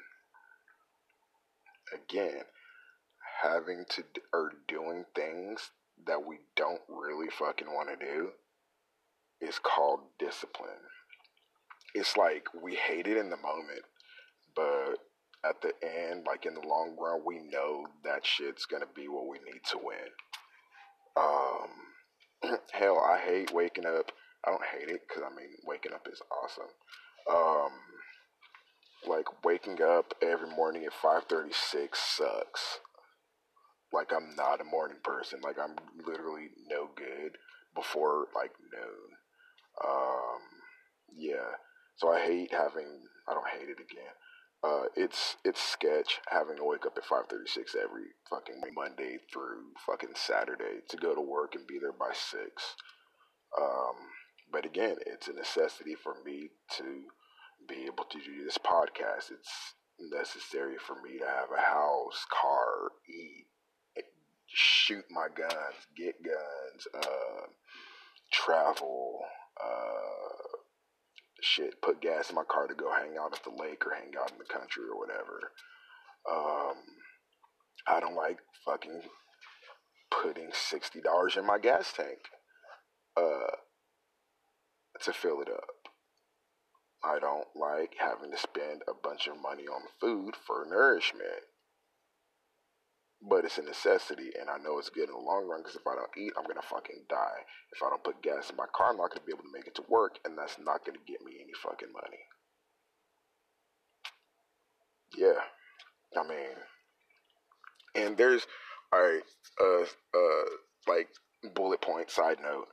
Again 1.94 2.44
having 3.44 3.86
to 3.90 4.04
or 4.34 4.54
doing 4.68 5.04
things 5.16 5.72
that 6.08 6.26
we 6.26 6.38
don't 6.56 6.82
really 6.88 7.30
fucking 7.30 7.68
want 7.68 7.90
to 7.90 8.06
do 8.06 8.30
is 9.42 9.60
called 9.60 10.00
discipline. 10.18 10.70
It's 11.94 12.18
like 12.18 12.48
we 12.62 12.76
hate 12.76 13.08
it 13.08 13.18
in 13.18 13.30
the 13.30 13.38
moment, 13.38 13.84
but 14.56 14.96
at 15.48 15.62
the 15.62 15.74
end, 15.84 16.26
like 16.26 16.46
in 16.46 16.54
the 16.54 16.68
long 16.68 16.96
run, 17.00 17.22
we 17.26 17.40
know 17.40 17.86
that 18.04 18.26
shit's 18.26 18.66
gonna 18.66 18.86
be 18.96 19.08
what 19.08 19.28
we 19.28 19.38
need 19.40 19.62
to 19.72 19.78
win. 19.78 20.10
Um, 21.18 22.58
hell, 22.72 23.00
I 23.00 23.20
hate 23.20 23.54
waking 23.54 23.86
up. 23.86 24.12
I 24.46 24.52
don't 24.52 24.66
hate 24.66 24.90
it 24.90 25.02
because 25.08 25.24
I 25.24 25.36
mean, 25.36 25.50
waking 25.66 25.94
up 25.94 26.08
is 26.12 26.22
awesome. 26.32 26.72
Um, 27.30 27.72
like 29.08 29.44
waking 29.44 29.82
up 29.82 30.14
every 30.22 30.50
morning 30.50 30.86
at 30.86 30.94
5:36 30.94 31.98
sucks 31.98 32.80
like 33.94 34.12
I'm 34.12 34.36
not 34.36 34.62
a 34.62 34.66
morning 34.66 34.98
person. 35.04 35.40
Like 35.42 35.58
I'm 35.60 35.76
literally 36.06 36.50
no 36.70 36.90
good 36.96 37.38
before 37.76 38.28
like 38.36 38.52
noon. 38.72 39.18
Um, 39.84 40.42
yeah. 41.16 41.58
So 41.96 42.12
I 42.12 42.20
hate 42.26 42.52
having. 42.52 42.88
I 43.28 43.34
don't 43.34 43.48
hate 43.48 43.70
it 43.70 43.80
again. 43.80 44.14
Uh, 44.64 44.86
it's 44.96 45.38
it's 45.44 45.62
sketch 45.62 46.20
having 46.30 46.58
to 46.58 46.64
wake 46.64 46.86
up 46.86 46.98
at 46.98 47.06
five 47.06 47.28
thirty 47.30 47.48
six 47.48 47.76
every 47.76 48.06
fucking 48.30 48.62
Monday 48.76 49.18
through 49.32 49.62
fucking 49.86 50.16
Saturday 50.16 50.80
to 50.90 50.98
go 50.98 51.14
to 51.14 51.22
work 51.22 51.56
and 51.56 51.68
be 51.68 51.80
there 51.80 51.94
by 51.94 52.12
six. 52.14 52.76
Um, 53.60 53.96
but 54.52 54.66
again, 54.66 54.98
it's 55.06 55.28
a 55.28 55.34
necessity 55.34 55.96
for 55.96 56.16
me 56.26 56.50
to 56.78 57.04
be 57.68 57.86
able 57.86 58.06
to 58.06 58.20
do 58.20 58.44
this 58.44 58.58
podcast. 58.58 59.32
It's 59.32 59.74
necessary 60.00 60.76
for 60.78 60.96
me 61.02 61.20
to 61.20 61.26
have 61.26 61.50
a 61.56 61.62
house, 61.62 62.26
car, 62.32 62.92
eat, 63.10 63.46
shoot 64.54 65.06
my 65.10 65.28
guns, 65.36 65.88
get 65.98 66.16
guns, 66.24 66.88
uh, 66.96 67.48
travel, 68.32 69.20
uh, 69.64 70.58
shit, 71.42 71.82
put 71.82 72.02
gas 72.02 72.30
in 72.30 72.36
my 72.36 72.44
car 72.44 72.68
to 72.68 72.76
go 72.76 72.92
hang 72.92 73.18
out 73.20 73.34
at 73.34 73.44
the 73.44 73.62
lake 73.62 73.86
or 73.86 73.94
hang 73.94 74.14
out 74.20 74.32
in 74.32 74.38
the 74.38 74.54
country 74.54 74.84
or 74.92 74.98
whatever. 74.98 75.52
Um, 76.30 76.78
I 77.88 78.00
don't 78.00 78.16
like 78.16 78.38
fucking 78.66 79.02
putting 80.12 80.50
sixty 80.54 81.02
dollars 81.02 81.36
in 81.36 81.46
my 81.46 81.58
gas 81.58 81.92
tank 81.96 82.20
uh, 83.18 83.58
to 85.02 85.14
fill 85.14 85.42
it 85.42 85.50
up. 85.50 85.90
I 87.04 87.20
don't 87.20 87.48
like 87.56 87.96
having 88.00 88.32
to 88.32 88.38
spend 88.38 88.84
a 88.88 88.94
bunch 88.94 89.28
of 89.28 89.42
money 89.42 89.64
on 89.64 89.82
food 90.00 90.36
for 90.48 90.66
nourishment 90.70 91.44
but 93.30 93.46
it's 93.46 93.58
a 93.58 93.62
necessity, 93.62 94.32
and 94.40 94.50
I 94.50 94.58
know 94.58 94.80
it's 94.80 94.90
good 94.90 95.08
in 95.10 95.16
the 95.16 95.22
long 95.22 95.48
run 95.48 95.62
because 95.62 95.76
if 95.76 95.88
I 95.88 95.96
don't 95.96 96.18
eat, 96.18 96.34
I'm 96.38 96.46
gonna 96.46 96.62
fucking 96.62 97.06
die. 97.10 97.40
If 97.72 97.82
I 97.82 97.90
don't 97.90 98.04
put 98.04 98.22
gas 98.22 98.50
in 98.50 98.58
my 98.58 98.66
car, 98.76 98.92
I'm 98.92 98.98
not 98.98 99.12
gonna 99.12 99.26
be 99.26 99.34
able 99.34 99.44
to 99.44 99.54
make 99.54 99.68
it 99.68 99.76
to 99.76 99.84
work, 99.88 100.20
and 100.26 100.38
that's 100.38 100.58
not 100.60 100.86
gonna 100.86 101.00
get 101.08 101.24
me 101.24 101.34
any 101.42 101.54
fucking 101.62 101.92
money. 101.94 102.20
Yeah, 105.16 105.40
I 106.18 106.28
mean, 106.28 106.56
and 107.96 108.18
there's 108.18 108.46
all 108.92 109.02
right, 109.02 109.24
uh, 109.62 109.84
uh, 110.18 110.50
like 110.88 111.10
bullet 111.56 111.82
point 111.82 112.12
side 112.12 112.38
note. 112.42 112.68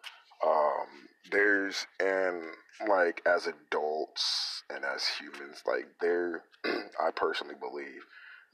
Um, 0.44 0.88
there's 1.30 1.86
and 2.00 2.42
like 2.88 3.22
as 3.26 3.46
adults 3.46 4.62
and 4.68 4.84
as 4.84 5.06
humans, 5.06 5.62
like 5.66 5.86
there, 6.00 6.44
I 6.64 7.10
personally 7.14 7.56
believe 7.60 8.02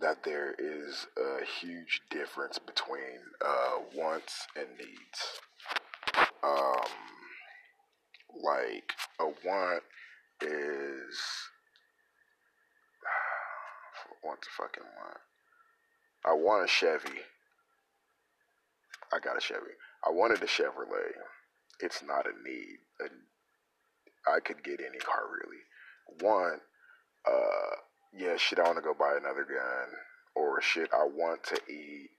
that 0.00 0.24
there 0.24 0.54
is 0.58 1.06
a 1.16 1.44
huge 1.44 2.02
difference 2.10 2.58
between 2.58 3.20
uh, 3.44 3.78
wants 3.94 4.46
and 4.56 4.66
needs. 4.78 5.40
Um, 6.42 6.90
like 8.42 8.92
a 9.20 9.26
want 9.46 9.82
is 10.42 11.18
what's 14.22 14.46
a 14.46 14.62
fucking 14.62 14.84
want? 14.84 15.18
I 16.24 16.32
want 16.32 16.64
a 16.64 16.68
Chevy. 16.68 17.20
I 19.12 19.18
got 19.20 19.38
a 19.38 19.40
Chevy. 19.40 19.60
I 20.04 20.10
wanted 20.10 20.42
a 20.42 20.46
Chevrolet. 20.46 21.12
It's 21.80 22.02
not 22.02 22.26
a 22.26 22.48
need. 22.48 22.78
I 24.26 24.40
could 24.40 24.64
get 24.64 24.80
any 24.80 24.98
car 24.98 25.22
really. 25.30 25.62
One, 26.20 26.60
uh, 27.26 27.76
yeah, 28.16 28.36
shit, 28.36 28.58
I 28.58 28.64
want 28.64 28.76
to 28.76 28.82
go 28.82 28.94
buy 28.94 29.16
another 29.18 29.44
gun. 29.44 29.88
Or 30.34 30.60
shit, 30.60 30.90
I 30.92 31.04
want 31.04 31.44
to 31.44 31.60
eat 31.70 32.10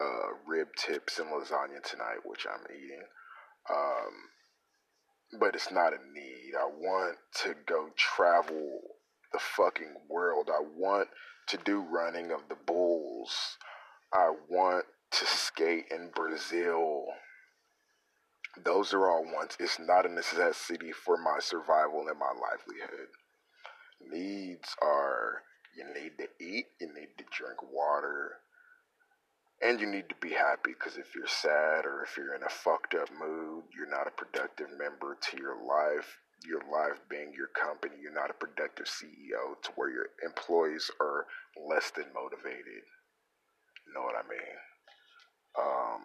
uh, 0.00 0.28
rib 0.46 0.68
tips 0.76 1.18
and 1.18 1.28
lasagna 1.28 1.82
tonight, 1.82 2.18
which 2.24 2.46
I'm 2.46 2.64
eating. 2.70 3.02
Um, 3.70 5.38
but 5.40 5.54
it's 5.54 5.70
not 5.70 5.92
a 5.92 5.98
need. 6.12 6.52
I 6.58 6.66
want 6.66 7.16
to 7.42 7.54
go 7.66 7.90
travel 7.96 8.80
the 9.32 9.38
fucking 9.38 9.94
world. 10.08 10.48
I 10.48 10.62
want 10.76 11.08
to 11.48 11.58
do 11.58 11.80
running 11.80 12.30
of 12.30 12.48
the 12.48 12.56
bulls. 12.66 13.56
I 14.12 14.32
want 14.48 14.86
to 15.12 15.26
skate 15.26 15.86
in 15.90 16.10
Brazil. 16.14 17.04
Those 18.64 18.92
are 18.94 19.08
all 19.08 19.24
wants. 19.24 19.56
It's 19.60 19.78
not 19.78 20.06
a 20.06 20.12
necessity 20.12 20.92
for 20.92 21.16
my 21.16 21.38
survival 21.40 22.06
and 22.08 22.18
my 22.18 22.32
livelihood. 22.32 23.08
Needs 24.00 24.74
are 24.82 25.42
you 25.76 25.84
need 25.94 26.18
to 26.18 26.28
eat, 26.44 26.66
you 26.80 26.88
need 26.88 27.10
to 27.18 27.24
drink 27.30 27.62
water, 27.72 28.38
and 29.62 29.80
you 29.80 29.86
need 29.86 30.08
to 30.08 30.14
be 30.20 30.30
happy 30.30 30.72
because 30.78 30.96
if 30.96 31.14
you're 31.14 31.26
sad 31.26 31.84
or 31.84 32.02
if 32.04 32.16
you're 32.16 32.34
in 32.34 32.42
a 32.42 32.48
fucked 32.48 32.94
up 32.94 33.08
mood, 33.18 33.64
you're 33.76 33.90
not 33.90 34.06
a 34.06 34.10
productive 34.10 34.68
member 34.78 35.16
to 35.30 35.36
your 35.36 35.56
life. 35.56 36.18
Your 36.46 36.62
life 36.72 37.00
being 37.10 37.32
your 37.36 37.48
company, 37.48 37.94
you're 38.00 38.14
not 38.14 38.30
a 38.30 38.34
productive 38.34 38.86
CEO 38.86 39.60
to 39.62 39.72
where 39.74 39.90
your 39.90 40.06
employees 40.24 40.88
are 41.00 41.26
less 41.68 41.90
than 41.90 42.04
motivated. 42.14 42.84
You 43.86 43.92
know 43.94 44.02
what 44.02 44.14
I 44.14 44.22
mean? 44.28 44.56
Um, 45.58 46.02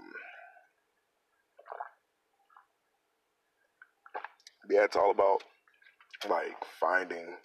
yeah, 4.69 4.85
it's 4.85 4.95
all 4.95 5.11
about 5.11 5.43
like 6.27 6.57
finding 6.79 7.35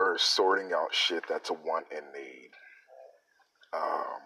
or 0.00 0.18
sorting 0.18 0.72
out 0.72 0.94
shit 0.94 1.24
that's 1.28 1.50
a 1.50 1.54
want 1.54 1.86
and 1.94 2.06
need. 2.12 2.50
Um, 3.74 4.22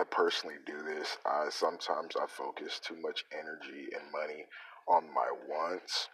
I 0.00 0.04
personally 0.10 0.56
do 0.66 0.82
this. 0.82 1.18
I 1.26 1.48
sometimes 1.50 2.14
I 2.16 2.26
focus 2.26 2.80
too 2.82 2.96
much 3.00 3.24
energy 3.32 3.88
and 3.92 4.12
money 4.12 4.44
on 4.88 5.12
my 5.12 5.28
wants 5.48 6.08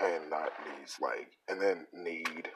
and 0.00 0.30
not 0.30 0.50
needs. 0.66 0.96
Like, 1.00 1.28
and 1.48 1.60
then 1.60 1.86
need 1.92 2.48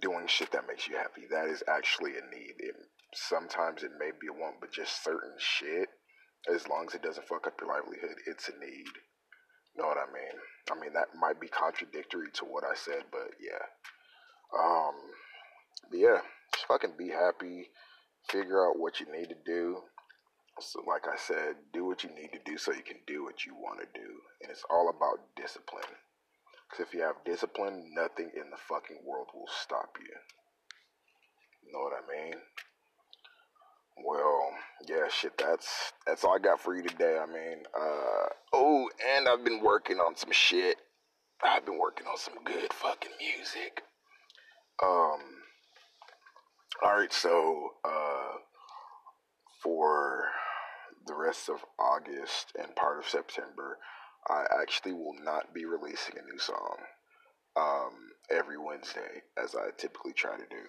doing 0.00 0.26
shit 0.26 0.50
that 0.52 0.66
makes 0.66 0.88
you 0.88 0.96
happy. 0.96 1.22
That 1.30 1.48
is 1.48 1.62
actually 1.68 2.12
a 2.12 2.34
need. 2.34 2.54
It, 2.58 2.74
sometimes 3.14 3.82
it 3.82 3.92
may 3.98 4.10
be 4.20 4.28
a 4.28 4.32
want, 4.32 4.56
but 4.60 4.72
just 4.72 5.04
certain 5.04 5.34
shit, 5.38 5.88
as 6.52 6.68
long 6.68 6.86
as 6.88 6.94
it 6.94 7.02
doesn't 7.02 7.28
fuck 7.28 7.46
up 7.46 7.60
your 7.60 7.70
livelihood, 7.70 8.16
it's 8.26 8.48
a 8.48 8.58
need. 8.58 8.86
Know 9.76 9.86
what 9.86 9.98
I 9.98 10.06
mean? 10.12 10.36
I 10.70 10.80
mean 10.80 10.92
that 10.92 11.08
might 11.18 11.40
be 11.40 11.48
contradictory 11.48 12.30
to 12.34 12.44
what 12.44 12.64
I 12.64 12.74
said, 12.74 13.04
but 13.10 13.32
yeah. 13.40 13.64
Um, 14.52 14.94
but 15.90 15.98
yeah, 15.98 16.20
just 16.52 16.66
fucking 16.66 16.94
be 16.98 17.08
happy. 17.08 17.70
Figure 18.28 18.66
out 18.66 18.78
what 18.78 19.00
you 19.00 19.06
need 19.10 19.28
to 19.30 19.36
do. 19.44 19.82
So, 20.60 20.82
like 20.86 21.08
I 21.08 21.16
said, 21.16 21.56
do 21.72 21.86
what 21.86 22.04
you 22.04 22.10
need 22.10 22.30
to 22.32 22.38
do 22.44 22.58
so 22.58 22.72
you 22.72 22.82
can 22.82 23.00
do 23.06 23.24
what 23.24 23.46
you 23.46 23.54
want 23.54 23.80
to 23.80 23.86
do, 23.98 24.08
and 24.42 24.50
it's 24.50 24.64
all 24.70 24.90
about 24.90 25.34
discipline. 25.34 25.96
Because 26.68 26.86
if 26.86 26.94
you 26.94 27.00
have 27.00 27.24
discipline, 27.24 27.90
nothing 27.94 28.30
in 28.36 28.50
the 28.50 28.60
fucking 28.68 29.00
world 29.04 29.28
will 29.34 29.48
stop 29.48 29.96
you. 29.98 30.14
You 31.64 31.72
know 31.72 31.80
what 31.80 31.94
I 31.96 32.04
mean? 32.08 32.34
Well, 33.96 34.50
yeah, 34.88 35.08
shit. 35.10 35.36
That's 35.38 35.92
that's 36.06 36.24
all 36.24 36.36
I 36.36 36.38
got 36.38 36.60
for 36.60 36.74
you 36.76 36.82
today. 36.82 37.18
I 37.22 37.26
mean, 37.26 37.64
uh, 37.78 38.28
oh, 38.52 38.88
and 39.16 39.28
I've 39.28 39.44
been 39.44 39.62
working 39.62 39.98
on 39.98 40.16
some 40.16 40.32
shit. 40.32 40.76
I've 41.44 41.66
been 41.66 41.78
working 41.78 42.06
on 42.06 42.16
some 42.16 42.34
good 42.44 42.72
fucking 42.72 43.12
music. 43.20 43.82
Um. 44.82 45.20
All 46.84 46.96
right, 46.96 47.12
so 47.12 47.70
uh, 47.84 48.38
for 49.62 50.24
the 51.06 51.14
rest 51.14 51.48
of 51.48 51.64
August 51.78 52.52
and 52.60 52.74
part 52.76 52.98
of 52.98 53.08
September, 53.08 53.78
I 54.28 54.44
actually 54.62 54.92
will 54.94 55.16
not 55.22 55.54
be 55.54 55.64
releasing 55.64 56.16
a 56.18 56.22
new 56.22 56.38
song 56.38 56.76
um, 57.56 57.92
every 58.30 58.58
Wednesday 58.58 59.22
as 59.42 59.54
I 59.54 59.70
typically 59.76 60.12
try 60.12 60.36
to 60.36 60.44
do. 60.50 60.64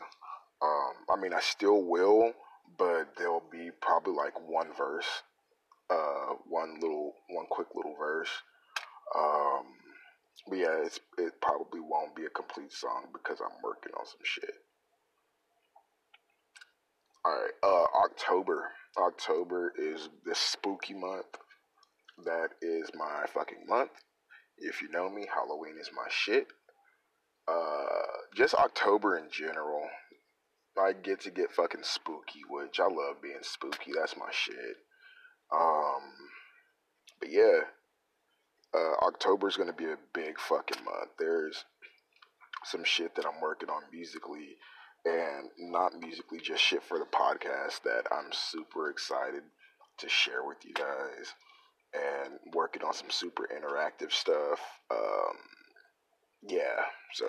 Um, 0.62 0.94
I 1.10 1.22
mean, 1.22 1.34
I 1.34 1.42
still 1.42 1.84
will, 1.84 2.34
but 2.78 3.16
there'll 3.18 3.44
be 3.52 3.70
probably 3.82 4.14
like 4.14 4.34
one 4.48 4.74
verse, 4.78 5.08
uh, 5.90 6.36
one 6.48 6.76
little, 6.82 7.14
one 7.30 7.46
quick 7.50 7.68
little 7.76 7.96
verse. 7.98 8.30
Um, 9.16 9.66
but 10.48 10.58
yeah, 10.58 10.82
it's, 10.84 11.00
it 11.18 11.34
probably 11.42 11.80
won't 11.80 12.16
be 12.16 12.26
a 12.26 12.30
complete 12.30 12.74
song 12.74 13.06
because 13.14 13.40
I'm 13.40 13.62
working 13.64 13.94
on 14.00 14.06
some 14.06 14.22
shit. 14.24 14.54
All 17.26 17.32
right, 17.32 17.52
uh, 17.64 18.06
October. 18.06 18.70
October 18.98 19.74
is 19.78 20.10
the 20.26 20.36
spooky 20.36 20.94
month. 20.94 21.38
That 22.26 22.50
is 22.62 22.90
my 22.96 23.26
fucking 23.34 23.66
month. 23.68 23.92
If 24.58 24.82
you 24.82 24.90
know 24.92 25.10
me, 25.10 25.28
Halloween 25.34 25.76
is 25.80 25.90
my 25.96 26.08
shit. 26.10 26.48
Uh, 27.48 28.06
just 28.36 28.56
October 28.56 29.18
in 29.18 29.30
general. 29.32 29.84
I 30.78 30.94
get 30.94 31.22
to 31.22 31.32
get 31.32 31.52
fucking 31.52 31.84
spooky, 31.84 32.42
which 32.50 32.80
I 32.80 32.86
love 32.86 33.22
being 33.22 33.42
spooky. 33.42 33.92
That's 33.96 34.18
my 34.18 34.32
shit. 34.32 34.78
Um, 35.54 36.02
but 37.20 37.30
yeah, 37.32 37.62
uh, 38.74 39.06
October 39.06 39.48
is 39.48 39.58
gonna 39.58 39.74
be 39.74 39.86
a 39.86 39.98
big 40.14 40.40
fucking 40.40 40.84
month. 40.84 41.12
There's 41.20 41.66
some 42.66 42.84
shit 42.84 43.16
that 43.16 43.26
I'm 43.26 43.42
working 43.42 43.70
on 43.70 43.84
musically, 43.92 44.58
and 45.06 45.50
not 45.58 46.00
musically, 46.00 46.40
just 46.40 46.64
shit 46.64 46.84
for 46.84 46.98
the 46.98 47.06
podcast 47.06 47.84
that 47.84 48.08
I'm 48.12 48.32
super 48.32 48.90
excited 48.90 49.44
to 50.00 50.10
share 50.10 50.44
with 50.44 50.58
you 50.66 50.74
guys. 50.74 51.34
And 51.94 52.40
working 52.56 52.82
on 52.82 52.94
some 52.94 53.12
super 53.12 53.48
interactive 53.48 54.12
stuff. 54.12 54.60
Um, 54.90 55.38
yeah, 56.42 56.86
so 57.14 57.26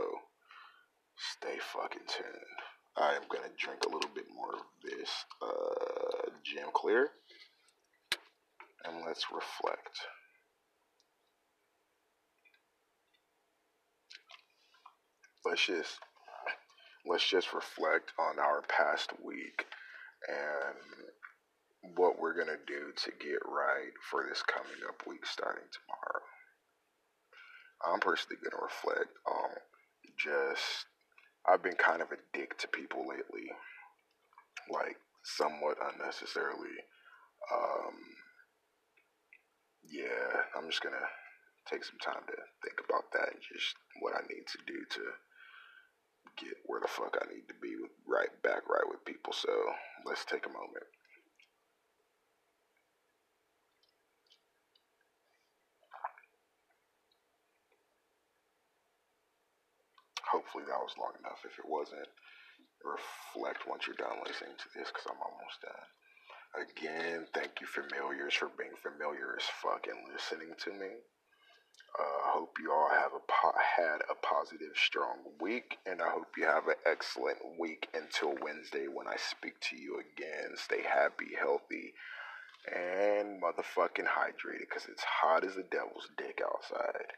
stay 1.36 1.58
fucking 1.60 2.06
tuned. 2.08 2.60
I 2.96 3.14
am 3.14 3.22
gonna 3.28 3.50
drink 3.58 3.84
a 3.84 3.88
little 3.88 4.10
bit 4.14 4.26
more 4.32 4.54
of 4.54 4.62
this 4.82 5.10
uh, 5.42 6.30
Gem 6.44 6.68
Clear, 6.72 7.10
and 8.84 9.04
let's 9.04 9.26
reflect. 9.32 9.98
Let's 15.44 15.66
just 15.66 15.98
let's 17.04 17.28
just 17.28 17.52
reflect 17.52 18.12
on 18.18 18.38
our 18.38 18.62
past 18.62 19.10
week 19.22 19.66
and 20.28 21.96
what 21.96 22.18
we're 22.18 22.34
gonna 22.38 22.58
do 22.66 22.92
to 22.96 23.10
get 23.18 23.38
right 23.44 23.92
for 24.10 24.24
this 24.26 24.42
coming 24.42 24.80
up 24.88 25.02
week 25.06 25.26
starting 25.26 25.64
tomorrow. 25.72 26.24
I'm 27.84 28.00
personally 28.00 28.40
gonna 28.42 28.62
reflect 28.62 29.10
on 29.26 29.50
just 30.16 30.86
I've 31.46 31.62
been 31.62 31.76
kind 31.76 32.00
of 32.02 32.10
a 32.12 32.16
dick 32.32 32.58
to 32.58 32.68
people 32.68 33.06
lately, 33.06 33.52
like 34.70 34.96
somewhat 35.24 35.76
unnecessarily. 35.92 36.76
Um, 37.52 37.94
yeah, 39.84 40.48
I'm 40.56 40.70
just 40.70 40.82
gonna 40.82 41.08
take 41.68 41.84
some 41.84 41.98
time 42.00 42.24
to 42.26 42.36
think 42.64 42.80
about 42.84 43.12
that 43.12 43.32
and 43.32 43.40
just 43.52 43.76
what 44.00 44.14
I 44.14 44.20
need 44.28 44.46
to 44.48 44.58
do 44.66 44.78
to 44.96 45.02
get 46.36 46.56
where 46.66 46.80
the 46.80 46.88
fuck 46.88 47.16
I 47.20 47.32
need 47.32 47.46
to 47.48 47.54
be 47.60 47.76
with 47.80 47.92
right 48.08 48.32
back 48.42 48.68
right 48.68 48.88
with 48.88 49.04
people. 49.04 49.32
So 49.32 49.52
let's 50.04 50.24
take 50.24 50.46
a 50.46 50.52
moment. 50.52 50.88
Hopefully 60.34 60.66
that 60.66 60.82
was 60.82 60.98
long 60.98 61.14
enough. 61.22 61.46
If 61.46 61.62
it 61.62 61.70
wasn't, 61.70 62.10
reflect 62.82 63.70
once 63.70 63.86
you're 63.86 63.94
done 63.94 64.18
listening 64.26 64.58
to 64.58 64.68
this 64.74 64.90
because 64.90 65.06
I'm 65.06 65.22
almost 65.22 65.62
done. 65.62 65.86
Again, 66.58 67.26
thank 67.34 67.62
you, 67.62 67.66
familiars, 67.66 68.34
for 68.34 68.50
being 68.58 68.74
familiar 68.82 69.38
as 69.38 69.46
fuck 69.62 69.86
and 69.86 70.10
listening 70.10 70.54
to 70.66 70.70
me. 70.74 70.90
Uh, 71.98 72.34
hope 72.34 72.58
you 72.60 72.72
all 72.72 72.90
have 72.90 73.12
a 73.14 73.22
po- 73.30 73.58
had 73.58 74.02
a 74.10 74.14
positive, 74.26 74.74
strong 74.74 75.18
week, 75.40 75.78
and 75.86 76.02
I 76.02 76.10
hope 76.10 76.34
you 76.36 76.44
have 76.44 76.66
an 76.66 76.74
excellent 76.84 77.38
week 77.58 77.86
until 77.94 78.34
Wednesday 78.42 78.86
when 78.92 79.06
I 79.06 79.14
speak 79.16 79.54
to 79.70 79.76
you 79.76 80.02
again. 80.02 80.56
Stay 80.56 80.82
happy, 80.82 81.34
healthy, 81.38 81.94
and 82.66 83.40
motherfucking 83.42 84.10
hydrated 84.10 84.66
because 84.66 84.86
it's 84.90 85.04
hot 85.04 85.44
as 85.44 85.54
the 85.54 85.66
devil's 85.70 86.08
dick 86.18 86.40
outside. 86.44 87.14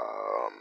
Um, 0.00 0.54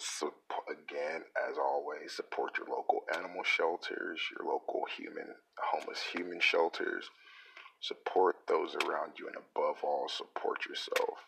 So 0.00 0.32
again, 0.70 1.24
as 1.48 1.58
always, 1.58 2.12
support 2.12 2.56
your 2.56 2.66
local 2.68 3.00
animal 3.14 3.44
shelters, 3.44 4.20
your 4.30 4.50
local 4.50 4.84
human 4.96 5.34
homeless 5.58 6.02
human 6.02 6.40
shelters. 6.40 7.10
Support 7.80 8.36
those 8.48 8.74
around 8.76 9.12
you, 9.18 9.26
and 9.26 9.36
above 9.36 9.78
all, 9.82 10.08
support 10.08 10.66
yourself. 10.66 11.18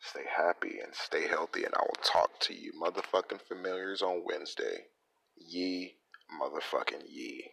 Stay 0.00 0.24
happy 0.36 0.78
and 0.82 0.94
stay 0.94 1.26
healthy, 1.26 1.64
and 1.64 1.74
I 1.74 1.80
will 1.82 2.02
talk 2.02 2.38
to 2.40 2.54
you 2.54 2.72
motherfucking 2.80 3.42
familiars 3.42 4.02
on 4.02 4.24
Wednesday. 4.24 4.86
Ye 5.36 5.96
motherfucking 6.40 7.02
ye. 7.08 7.50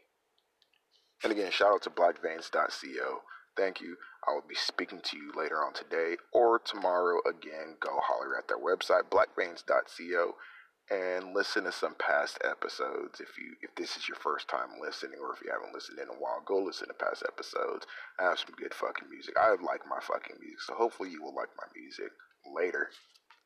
And 1.24 1.32
again, 1.32 1.52
shout 1.52 1.74
out 1.74 1.82
to 1.84 1.90
blackveins.co. 1.90 3.22
Thank 3.58 3.82
you. 3.82 3.98
I 4.28 4.34
will 4.34 4.44
be 4.48 4.56
speaking 4.56 5.02
to 5.04 5.18
you 5.18 5.32
later 5.36 5.58
on 5.64 5.74
today 5.74 6.18
or 6.32 6.60
tomorrow. 6.60 7.20
Again, 7.28 7.78
go 7.80 8.00
holler 8.02 8.38
at 8.38 8.48
their 8.48 8.58
website, 8.58 9.10
blackveins.co, 9.10 10.36
and 10.90 11.34
listen 11.34 11.64
to 11.66 11.72
some 11.72 11.96
past 11.96 12.40
episodes. 12.44 13.20
If 13.20 13.38
you 13.38 13.56
if 13.62 13.76
this 13.76 13.98
is 13.98 14.08
your 14.08 14.18
first 14.18 14.48
time 14.48 14.80
listening, 14.82 15.20
or 15.22 15.34
if 15.34 15.42
you 15.44 15.52
haven't 15.52 15.74
listened 15.74 16.00
in 16.00 16.10
a 16.10 16.20
while, 16.20 16.42
go 16.46 16.58
listen 16.58 16.88
to 16.88 16.94
past 16.94 17.24
episodes. 17.28 17.86
I 18.20 18.24
have 18.24 18.40
some 18.40 18.56
good 18.58 18.74
fucking 18.74 19.10
music. 19.10 19.36
I 19.38 19.50
like 19.52 19.86
my 19.90 20.00
fucking 20.02 20.38
music, 20.40 20.62
so 20.62 20.76
hopefully 20.76 21.10
you 21.10 21.22
will 21.22 21.36
like 21.36 21.50
my 21.58 21.68
music 21.76 22.12
later. 22.56 22.90